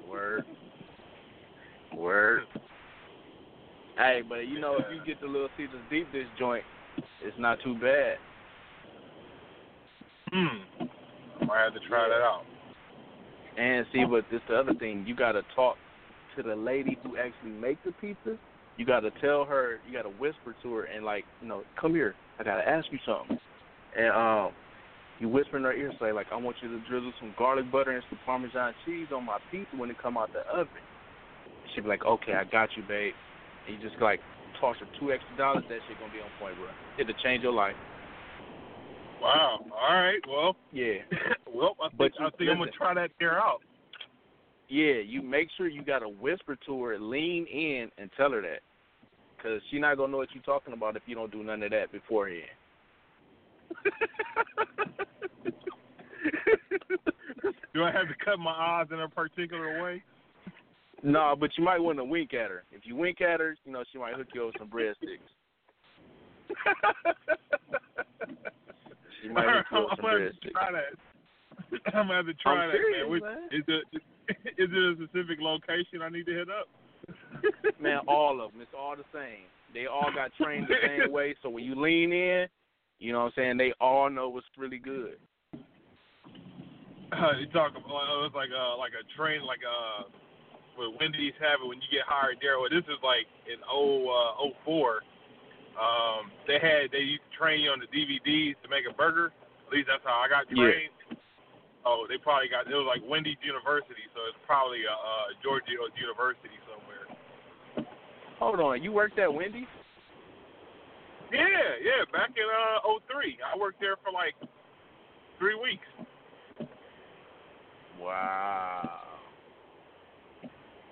[0.09, 0.45] Word.
[1.95, 2.45] Word.
[3.97, 6.65] Hey, but you know, if you get the Little Caesars deep dish joint,
[7.23, 8.17] it's not too bad.
[10.33, 10.87] Hmm.
[11.51, 12.43] I had to try that out.
[13.59, 15.77] And see, but this the other thing, you gotta talk
[16.37, 18.39] to the lady who actually make the pizza.
[18.77, 22.15] You gotta tell her, you gotta whisper to her, and like, you know, come here,
[22.39, 23.39] I gotta ask you something.
[23.97, 24.53] And um,
[25.19, 27.91] you whisper in her ear, say like, I want you to drizzle some garlic butter
[27.91, 30.69] and some Parmesan cheese on my pizza when it come out the oven.
[31.75, 33.15] She'd be like, okay, I got you, babe.
[33.67, 34.21] And you just like
[34.61, 36.69] toss her two extra dollars, that shit gonna be on point, bro.
[36.99, 37.75] It'll change your life.
[39.21, 39.61] Wow.
[39.73, 40.21] All right.
[40.29, 40.57] Well.
[40.73, 40.95] Yeah.
[41.55, 43.61] well, I think, But you- I think I'm gonna try that here out.
[44.69, 48.41] yeah, you make sure you got to whisper to her, lean in, and tell her
[48.41, 48.61] that,
[49.37, 51.71] because she's not gonna know what you're talking about if you don't do none of
[51.71, 52.45] that beforehand.
[57.73, 60.03] Do I have to cut my eyes in a particular way?
[61.03, 62.65] No, but you might want to wink at her.
[62.73, 65.21] If you wink at her, you know she might hook you up with some breadsticks.
[69.23, 70.93] She might hook you I'm some gonna have to try that.
[71.95, 73.11] I'm gonna have to try I'm that, serious, man.
[73.11, 73.49] Which, man.
[73.53, 73.85] Is it
[74.59, 76.69] is it a specific location I need to hit up?
[77.81, 78.61] Man, all of them.
[78.61, 79.49] It's all the same.
[79.75, 81.35] They all got trained the same way.
[81.43, 82.47] So when you lean in,
[82.99, 85.17] you know what I'm saying, they all know what's really good.
[87.11, 90.07] Uh, you talk about uh, it was like uh like a train like uh
[90.77, 92.61] what Wendy's have it when you get hired there.
[92.61, 95.03] Well, this is like in oh uh oh four.
[95.79, 99.33] Um, they had they used to train you on the DVDs to make a burger.
[99.67, 100.67] At least that's how I got Yeah.
[100.67, 100.93] trained.
[101.87, 105.73] Oh, they probably got it was like Wendy's University, so it's probably a uh, Georgia
[105.97, 107.07] University somewhere.
[108.39, 109.69] Hold on, you worked at Wendy's?
[111.33, 111.47] Yeah,
[111.81, 114.35] yeah, back in uh oh three, I worked there for like
[115.39, 115.87] three weeks.
[117.99, 119.01] Wow.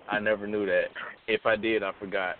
[0.08, 0.88] I never knew that.
[1.26, 2.36] If I did, I forgot.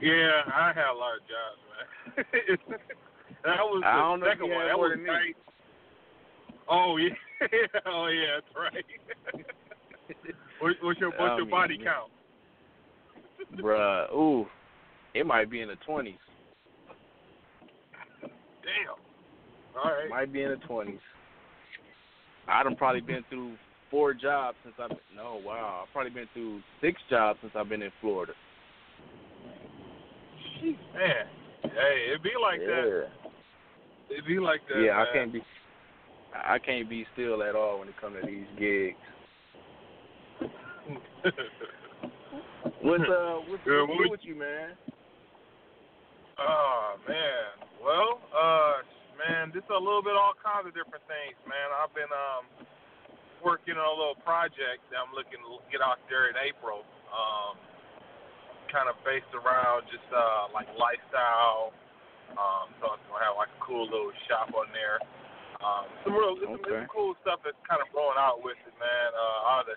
[0.00, 2.78] Yeah, I had a lot of jobs, man.
[3.44, 4.66] that was I the don't know second one.
[4.66, 5.34] That was nice.
[6.70, 7.14] Oh yeah,
[7.86, 8.84] oh yeah, that's right.
[10.60, 12.10] what, what's your what's I your mean, body count?
[13.56, 14.46] Bruh, ooh.
[15.14, 16.14] It might be in the 20s.
[18.20, 18.30] Damn.
[19.74, 20.10] All right.
[20.10, 20.98] Might be in the 20s.
[22.46, 23.54] I done probably been through
[23.90, 25.84] four jobs since I've been, no, wow.
[25.84, 28.32] I've probably been through six jobs since I've been in Florida.
[30.62, 31.26] Man,
[31.62, 33.08] hey, it be like that.
[34.10, 34.82] It be like that.
[34.82, 35.42] Yeah, I can't be
[36.34, 38.96] I can't be still at all when it comes to these gigs.
[42.82, 44.76] What's uh what's, Yeah, what we- with you, man?
[46.38, 47.66] Oh man.
[47.82, 48.82] Well, uh
[49.18, 51.70] man, just a little bit all kinds of different things, man.
[51.74, 52.66] I've been um
[53.44, 56.82] working on a little project that I'm looking to get out there in April.
[57.10, 57.58] Um
[58.70, 61.72] kind of based around just uh like lifestyle.
[62.36, 65.00] Um so it's gonna have like a cool little shop on there.
[65.60, 66.84] Um some real some, Okay.
[66.84, 69.10] some cool stuff that's kind of blowing out with it, man.
[69.16, 69.76] Uh I'll to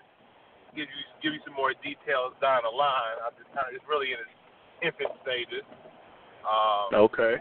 [0.76, 3.16] give you give you some more details down the line.
[3.24, 4.34] I'm just kind of it's really in its
[4.82, 5.64] infant stages.
[6.42, 7.38] Um, Okay.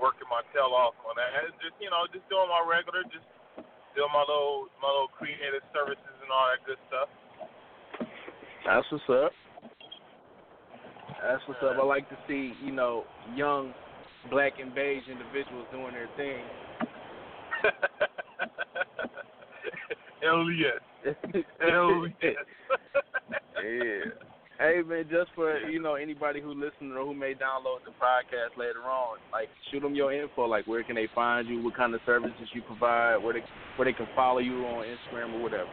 [0.00, 1.30] working my tail off on that.
[1.34, 3.26] And just you know, just doing my regular, just
[3.92, 7.10] doing my little my little creative services and all that good stuff.
[8.64, 9.32] That's what's up.
[11.22, 11.76] That's what's up.
[11.80, 13.04] I like to see, you know,
[13.34, 13.74] young
[14.30, 16.42] black and beige individuals doing their thing.
[20.22, 20.80] Hell yes.
[21.60, 22.34] Hell yes.
[23.64, 24.10] yeah.
[24.58, 28.58] Hey man, just for you know anybody who listening or who may download the podcast
[28.58, 30.46] later on, like shoot them your info.
[30.46, 31.62] Like where can they find you?
[31.62, 33.16] What kind of services you provide?
[33.16, 33.40] Where they
[33.76, 35.70] where they can follow you on Instagram or whatever.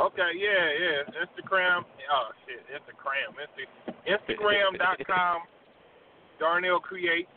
[0.00, 1.22] Okay, yeah, yeah.
[1.22, 1.86] Instagram.
[2.10, 3.34] Oh shit, Instagram.
[3.38, 3.62] Insta,
[4.10, 5.42] Instagram.com.
[6.38, 7.30] Darnell Creates.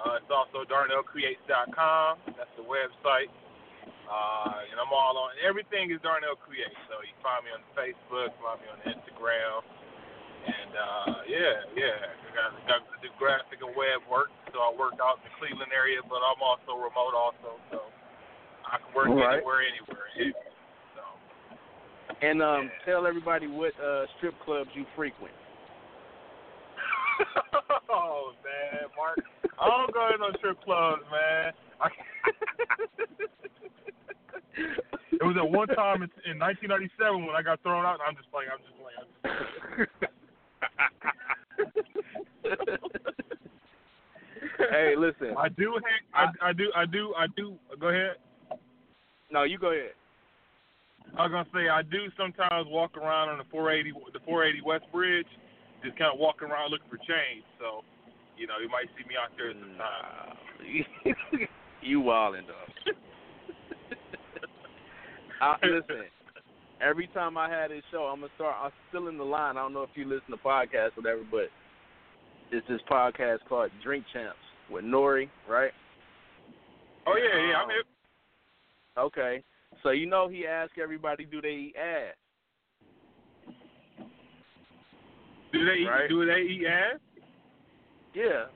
[0.00, 2.32] Uh, it's also DarnellCreates.com.
[2.32, 3.28] That's the website.
[4.10, 6.74] Uh, and I'm all on everything is Darnell Creates.
[6.90, 9.62] So you can find me on Facebook, find me on Instagram,
[10.50, 12.10] and uh, yeah, yeah.
[12.10, 14.34] I got, got to do graphic and web work.
[14.50, 17.60] So I work out in the Cleveland area, but I'm also remote also.
[17.70, 17.78] So
[18.66, 19.38] I can work right.
[19.38, 20.08] anywhere, anywhere.
[20.18, 20.50] So.
[22.22, 22.92] And um, Yeah.
[22.92, 25.34] tell everybody what uh, strip clubs you frequent.
[27.90, 29.18] oh man, Mark,
[29.58, 31.52] I don't go to no strip clubs, man.
[31.80, 31.88] I,
[35.12, 38.00] it was at one time in, in 1997 when I got thrown out.
[38.06, 38.48] I'm just playing.
[38.52, 38.98] I'm just playing.
[39.00, 40.00] I'm just
[42.64, 42.90] playing.
[44.70, 45.34] hey, listen.
[45.38, 46.02] I do hang.
[46.14, 46.72] I, I do.
[46.74, 47.14] I do.
[47.16, 47.54] I do.
[47.78, 48.16] Go ahead.
[49.30, 49.92] No, you go ahead.
[51.18, 54.84] I was gonna say I do sometimes walk around on the 480, the 480 West
[54.92, 55.26] Bridge,
[55.84, 57.42] just kind of walking around looking for change.
[57.58, 57.82] So,
[58.36, 60.38] you know, you might see me out there sometimes.
[61.04, 61.46] Nah.
[61.80, 62.92] you wildin' though.
[65.40, 66.04] I, listen,
[66.82, 68.54] every time I had this show, I'm gonna start.
[68.60, 69.56] I'm still in the line.
[69.56, 71.48] I don't know if you listen to podcasts or whatever, but
[72.50, 74.36] it's this podcast called Drink Champs
[74.70, 75.70] with N.O.R.E., right?
[77.06, 77.56] Oh yeah, yeah.
[77.56, 77.86] I'm Um, hip.
[78.98, 79.42] Okay,
[79.82, 82.14] so you know he asked everybody, do they eat ass?
[85.52, 86.08] Do they eat, right?
[86.08, 87.00] do they eat ass?
[88.14, 88.46] Yeah.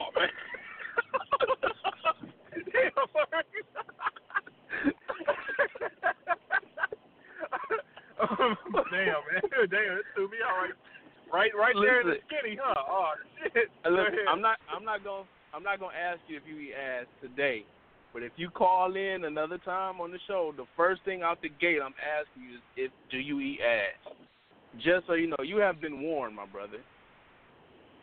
[0.00, 0.28] Oh, man.
[8.90, 9.42] damn, man.
[9.70, 10.74] Damn, it threw me out right,
[11.32, 11.86] right, right Listen.
[11.86, 12.74] there in the skinny, huh?
[12.88, 13.12] Oh
[13.42, 13.68] shit.
[13.84, 17.06] Listen, I'm not, I'm not gonna, I'm not gonna ask you if you eat ass
[17.20, 17.64] today,
[18.12, 21.48] but if you call in another time on the show, the first thing out the
[21.48, 24.14] gate I'm asking you is, if do you eat ass?
[24.76, 26.78] Just so you know, you have been warned, my brother.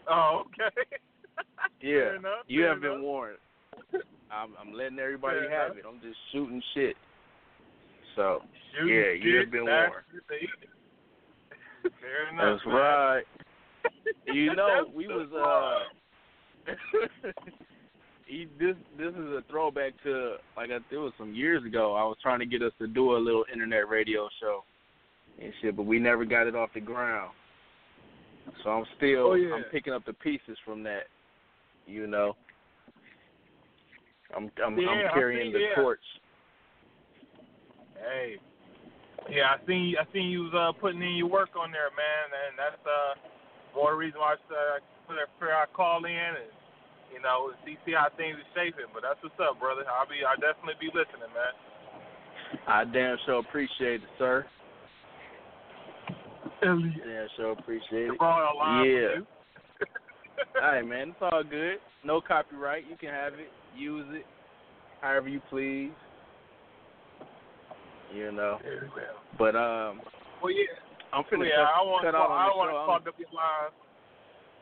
[0.10, 0.76] Oh, okay.
[1.82, 3.38] Yeah, enough, you have been warned.
[4.30, 5.86] I'm, I'm letting everybody Fair have enough.
[5.86, 5.88] it.
[5.88, 6.96] I'm just shooting shit.
[8.18, 8.42] So
[8.78, 9.94] Shooting Yeah, you have been warned.
[12.02, 12.60] Fair enough.
[12.60, 12.76] that's man.
[12.76, 13.24] right.
[14.34, 15.30] You know, we was
[16.68, 16.74] uh.
[18.30, 21.96] He, this this is a throwback to like I, it was some years ago.
[21.96, 24.64] I was trying to get us to do a little internet radio show
[25.42, 27.32] and shit, but we never got it off the ground.
[28.64, 29.56] So I'm still Oh, yeah.
[29.56, 31.04] I'm picking up the pieces from that.
[31.88, 32.36] You know,
[34.36, 35.82] I'm I'm, Yeah, I'm carrying the yeah.
[35.82, 36.00] torch.
[37.96, 38.36] Hey.
[39.30, 42.26] Yeah, I seen I seen you was uh, putting in your work on there, man,
[42.48, 46.12] and that's uh more reason why I said I put that prayer I call in
[46.12, 46.59] and
[47.14, 48.90] you know see see how things are shaping.
[48.94, 49.84] But that's what's up, brother.
[49.88, 51.54] I'll be I will definitely be listening, man.
[52.68, 54.46] I damn sure appreciate it, sir.
[56.66, 57.02] Elliot.
[57.06, 58.18] Damn sure appreciate it.
[58.18, 59.08] Brought a line Yeah.
[59.14, 59.26] from you.
[60.62, 61.10] All right, man.
[61.10, 61.78] It's all good.
[62.04, 62.86] No copyright.
[62.90, 63.50] You can have it.
[63.78, 64.26] Use it
[65.02, 65.92] however you please.
[68.14, 68.58] You know.
[69.38, 70.02] But um,
[70.42, 70.66] Well, yeah.
[71.14, 72.86] I'm finna yeah, cut, I want cut to out I on want to show.
[72.86, 73.74] clog up your lines.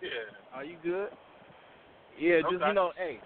[0.01, 0.57] Yeah.
[0.57, 1.09] Are you good?
[2.19, 2.67] Yeah, just Okay.
[2.67, 3.21] you know, hey,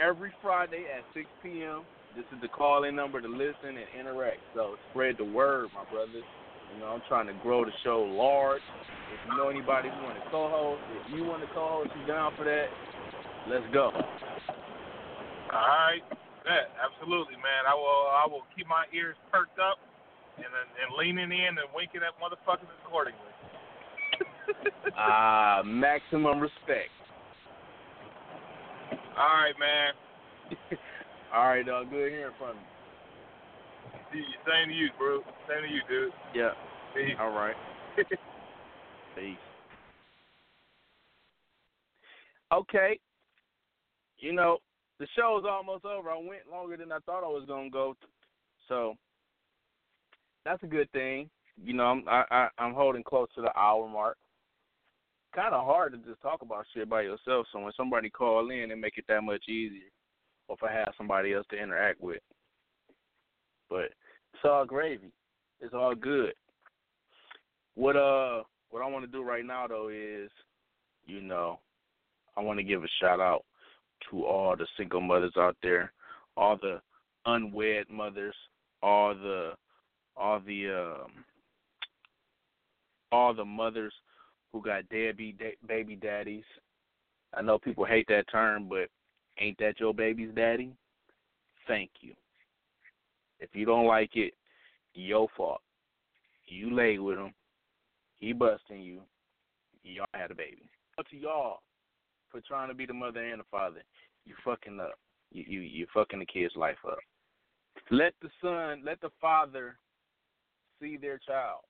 [0.00, 1.84] every Friday at 6 p.m.
[2.16, 4.40] This is the call-in number to listen and interact.
[4.54, 6.24] So spread the word, my brothers.
[6.74, 8.62] You know, I'm trying to grow the show large.
[9.12, 12.32] If you know anybody who want to co-host, if you want to co-host, you down
[12.36, 12.66] for that?
[13.48, 13.90] Let's go.
[15.52, 16.02] All right.
[16.46, 17.68] Yeah, absolutely, man.
[17.68, 19.78] I will I will keep my ears perked up
[20.38, 23.20] and and leaning in and winking at motherfuckers accordingly.
[24.96, 26.90] Ah, maximum respect.
[28.92, 29.92] All right, man.
[31.34, 31.90] All right, dog.
[31.90, 32.56] Good hearing from
[34.14, 34.22] you.
[34.46, 35.20] Same to you, bro.
[35.48, 36.12] Same to you, dude.
[36.34, 36.50] Yeah.
[36.94, 37.16] Peace.
[37.20, 37.54] All right.
[39.16, 39.36] Peace.
[42.52, 42.98] Okay.
[44.18, 44.58] You know,
[44.98, 46.10] the show's almost over.
[46.10, 47.96] I went longer than I thought I was gonna go,
[48.68, 48.94] so
[50.44, 51.30] that's a good thing.
[51.62, 54.16] You know, I'm I, I I'm holding close to the hour mark.
[55.34, 57.46] Kind of hard to just talk about shit by yourself.
[57.52, 59.88] So when somebody call in, it make it that much easier.
[60.48, 62.20] Or if I have somebody else to interact with.
[63.68, 63.92] But
[64.34, 65.12] it's all gravy.
[65.60, 66.32] It's all good.
[67.76, 70.30] What uh what I want to do right now though is,
[71.06, 71.60] you know,
[72.36, 73.44] I want to give a shout out
[74.10, 75.92] to all the single mothers out there,
[76.36, 76.80] all the
[77.26, 78.34] unwed mothers,
[78.82, 79.52] all the
[80.16, 81.24] all the um
[83.12, 83.92] all the mothers
[84.52, 86.44] who got deadbeat da- baby daddies.
[87.34, 88.88] I know people hate that term, but
[89.38, 90.72] ain't that your baby's daddy?
[91.66, 92.14] Thank you.
[93.38, 94.34] If you don't like it,
[94.94, 95.60] your fault.
[96.46, 97.32] You lay with him.
[98.18, 99.00] He busting you.
[99.82, 100.68] Y'all had a baby.
[100.98, 101.60] Up to y'all
[102.30, 103.82] for trying to be the mother and the father.
[104.26, 104.98] You fucking up.
[105.32, 106.98] You you you fucking the kid's life up.
[107.90, 109.76] Let the son, let the father
[110.80, 111.60] see their child.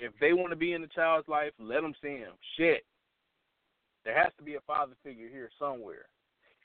[0.00, 2.32] If they want to be in the child's life, let them see him.
[2.56, 2.84] Shit.
[4.04, 6.06] There has to be a father figure here somewhere.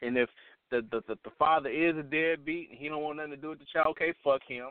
[0.01, 0.29] And if
[0.71, 3.49] the the the, the father is a deadbeat and he don't want nothing to do
[3.49, 4.67] with the child, okay, fuck him.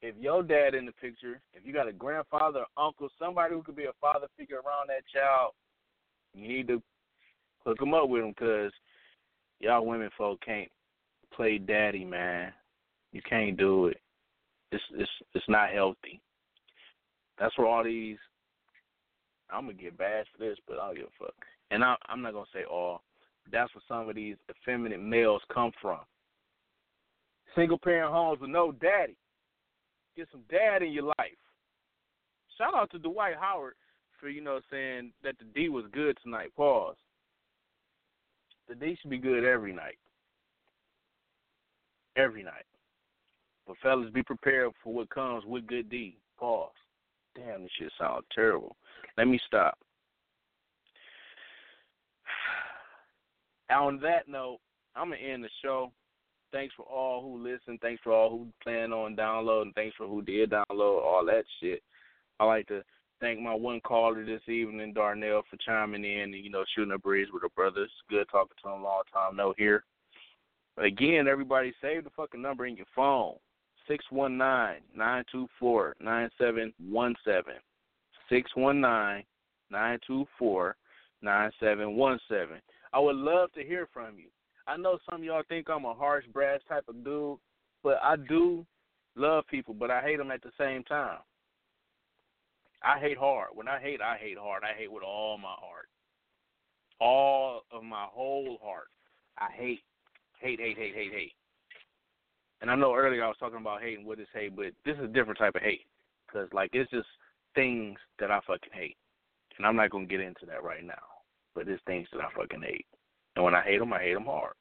[0.00, 3.76] If your dad in the picture, if you got a grandfather, uncle, somebody who could
[3.76, 5.52] be a father figure around that child,
[6.34, 6.82] you need to
[7.64, 8.72] hook them up with them because
[9.60, 10.70] y'all women folk can't
[11.34, 12.52] play daddy, man.
[13.12, 14.00] You can't do it.
[14.70, 16.20] It's it's it's not healthy.
[17.38, 18.18] That's where all these.
[19.50, 21.34] I'm gonna get bashed for this, but I don't give a fuck.
[21.70, 23.02] And I, I'm not gonna say all.
[23.50, 26.00] That's where some of these effeminate males come from.
[27.54, 29.16] Single parent homes with no daddy.
[30.16, 31.38] Get some dad in your life.
[32.58, 33.74] Shout out to Dwight Howard
[34.20, 36.52] for you know saying that the D was good tonight.
[36.56, 36.96] Pause.
[38.68, 39.98] The D should be good every night.
[42.16, 42.66] Every night.
[43.66, 46.18] But fellas, be prepared for what comes with good D.
[46.38, 46.70] Pause.
[47.34, 48.76] Damn, this shit sounds terrible.
[49.16, 49.78] Let me stop.
[53.70, 54.58] On that note,
[54.96, 55.92] I'm gonna end the show.
[56.52, 57.80] Thanks for all who listened.
[57.80, 59.74] Thanks for all who plan on downloading.
[59.74, 61.82] Thanks for who did download all that shit.
[62.40, 62.82] I like to
[63.20, 66.98] thank my one caller this evening, Darnell, for chiming in and you know shooting a
[66.98, 67.90] breeze with her brothers.
[68.08, 68.82] Good talking to him.
[68.82, 69.84] Long time no here.
[70.78, 73.34] Again, everybody save the fucking number in your phone.
[73.88, 77.54] Six one nine nine two four nine seven one seven.
[78.28, 79.24] six one nine
[79.70, 80.76] nine two four
[81.22, 82.60] nine seven one seven.
[82.92, 84.28] I would love to hear from you.
[84.66, 87.38] I know some of y'all think I'm a harsh, brass type of dude,
[87.82, 88.66] but I do
[89.16, 91.18] love people, but I hate them at the same time.
[92.82, 93.48] I hate hard.
[93.54, 94.62] When I hate, I hate hard.
[94.62, 95.88] I hate with all my heart,
[97.00, 98.88] all of my whole heart.
[99.38, 99.80] I hate,
[100.40, 101.32] hate, hate, hate, hate, hate.
[102.60, 105.04] And I know earlier I was talking about hating what is hate, but this is
[105.04, 105.86] a different type of hate
[106.26, 107.06] because like it's just
[107.54, 108.96] things that I fucking hate,
[109.56, 110.94] and I'm not gonna get into that right now.
[111.54, 112.86] But it's things that I fucking hate,
[113.36, 114.54] and when I hate them, I hate them hard.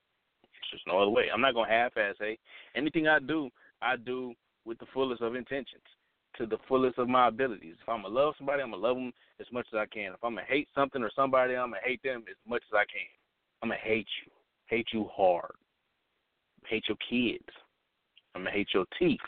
[0.44, 1.26] It's just no other way.
[1.34, 2.40] I'm not gonna half-ass hate.
[2.76, 3.50] Anything I do,
[3.82, 4.34] I do
[4.66, 5.84] with the fullest of intentions,
[6.38, 7.76] to the fullest of my abilities.
[7.82, 10.14] If I'm gonna love somebody, I'm gonna love them as much as I can.
[10.14, 12.86] If I'm gonna hate something or somebody, I'm gonna hate them as much as I
[12.86, 13.10] can.
[13.62, 14.32] I'm gonna hate you,
[14.68, 15.56] hate you hard,
[16.68, 17.48] hate your kids.
[18.38, 19.20] I'm gonna hate your teeth.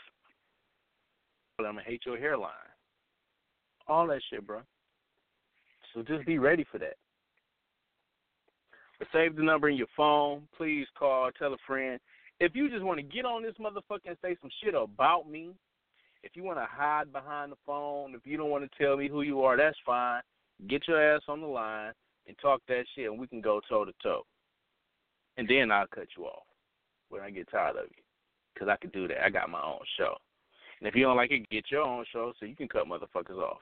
[1.58, 2.52] I'm gonna hate your hairline.
[3.88, 4.60] All that shit, bro.
[5.92, 6.94] So just be ready for that.
[9.00, 10.42] But save the number in your phone.
[10.56, 11.98] Please call, tell a friend.
[12.38, 15.50] If you just want to get on this motherfucker and say some shit about me,
[16.22, 19.08] if you want to hide behind the phone, if you don't want to tell me
[19.08, 20.22] who you are, that's fine.
[20.68, 21.92] Get your ass on the line
[22.28, 24.22] and talk that shit, and we can go toe to toe.
[25.36, 26.44] And then I'll cut you off
[27.08, 28.02] when I get tired of you,
[28.60, 29.24] because I can do that.
[29.24, 30.14] I got my own show.
[30.80, 33.38] And if you don't like it, get your own show so you can cut motherfuckers
[33.38, 33.58] off.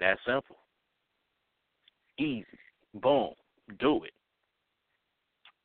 [0.00, 0.56] That simple.
[2.18, 2.46] Easy.
[2.94, 3.30] Boom.
[3.78, 4.12] Do it.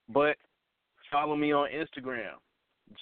[0.09, 0.35] But
[1.11, 2.33] follow me on Instagram,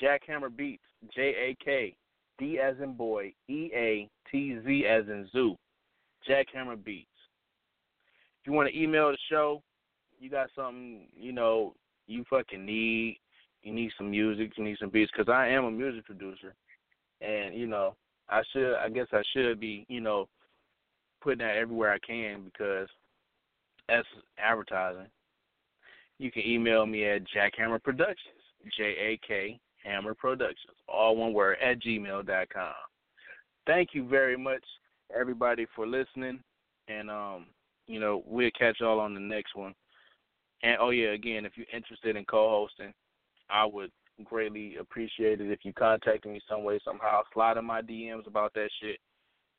[0.01, 0.83] Jackhammer Beats,
[1.15, 1.95] J A K
[2.37, 5.57] B as in boy, E A T Z as in zoo,
[6.29, 7.07] Jackhammer Beats.
[8.41, 9.63] If you want to email the show,
[10.19, 11.73] you got something, you know,
[12.07, 13.19] you fucking need,
[13.63, 16.55] you need some music, you need some beats, because I am a music producer.
[17.21, 17.95] And, you know,
[18.29, 20.27] I should, I guess I should be, you know,
[21.21, 22.87] putting that everywhere I can because
[23.87, 24.07] that's
[24.37, 25.07] advertising.
[26.17, 28.17] You can email me at Jackhammer Productions,
[28.77, 32.73] J A K Hammer Productions, all one word, at gmail.com.
[33.67, 34.63] Thank you very much,
[35.15, 36.39] everybody, for listening.
[36.87, 37.47] And, um,
[37.87, 39.73] you know, we'll catch y'all on the next one.
[40.63, 42.93] And, oh, yeah, again, if you're interested in co hosting,
[43.51, 43.91] I would
[44.23, 47.21] greatly appreciate it if you contacted me some way, somehow.
[47.33, 48.97] Slide in my DMs about that shit.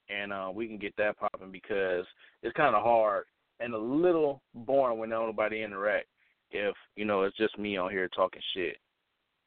[0.09, 2.05] And uh, we can get that popping because
[2.43, 3.25] it's kind of hard
[3.61, 6.07] and a little boring when nobody interact.
[6.51, 8.77] If you know it's just me on here talking shit.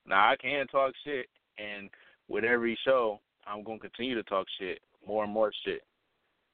[0.07, 1.27] Now I can talk shit,
[1.57, 1.89] and
[2.27, 5.81] with every show, I'm gonna continue to talk shit, more and more shit.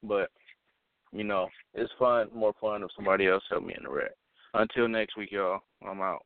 [0.04, 0.30] But
[1.14, 4.16] you know, it's fun, more fun if somebody else help me interact.
[4.54, 5.62] Until next week, y'all.
[5.88, 6.26] I'm out.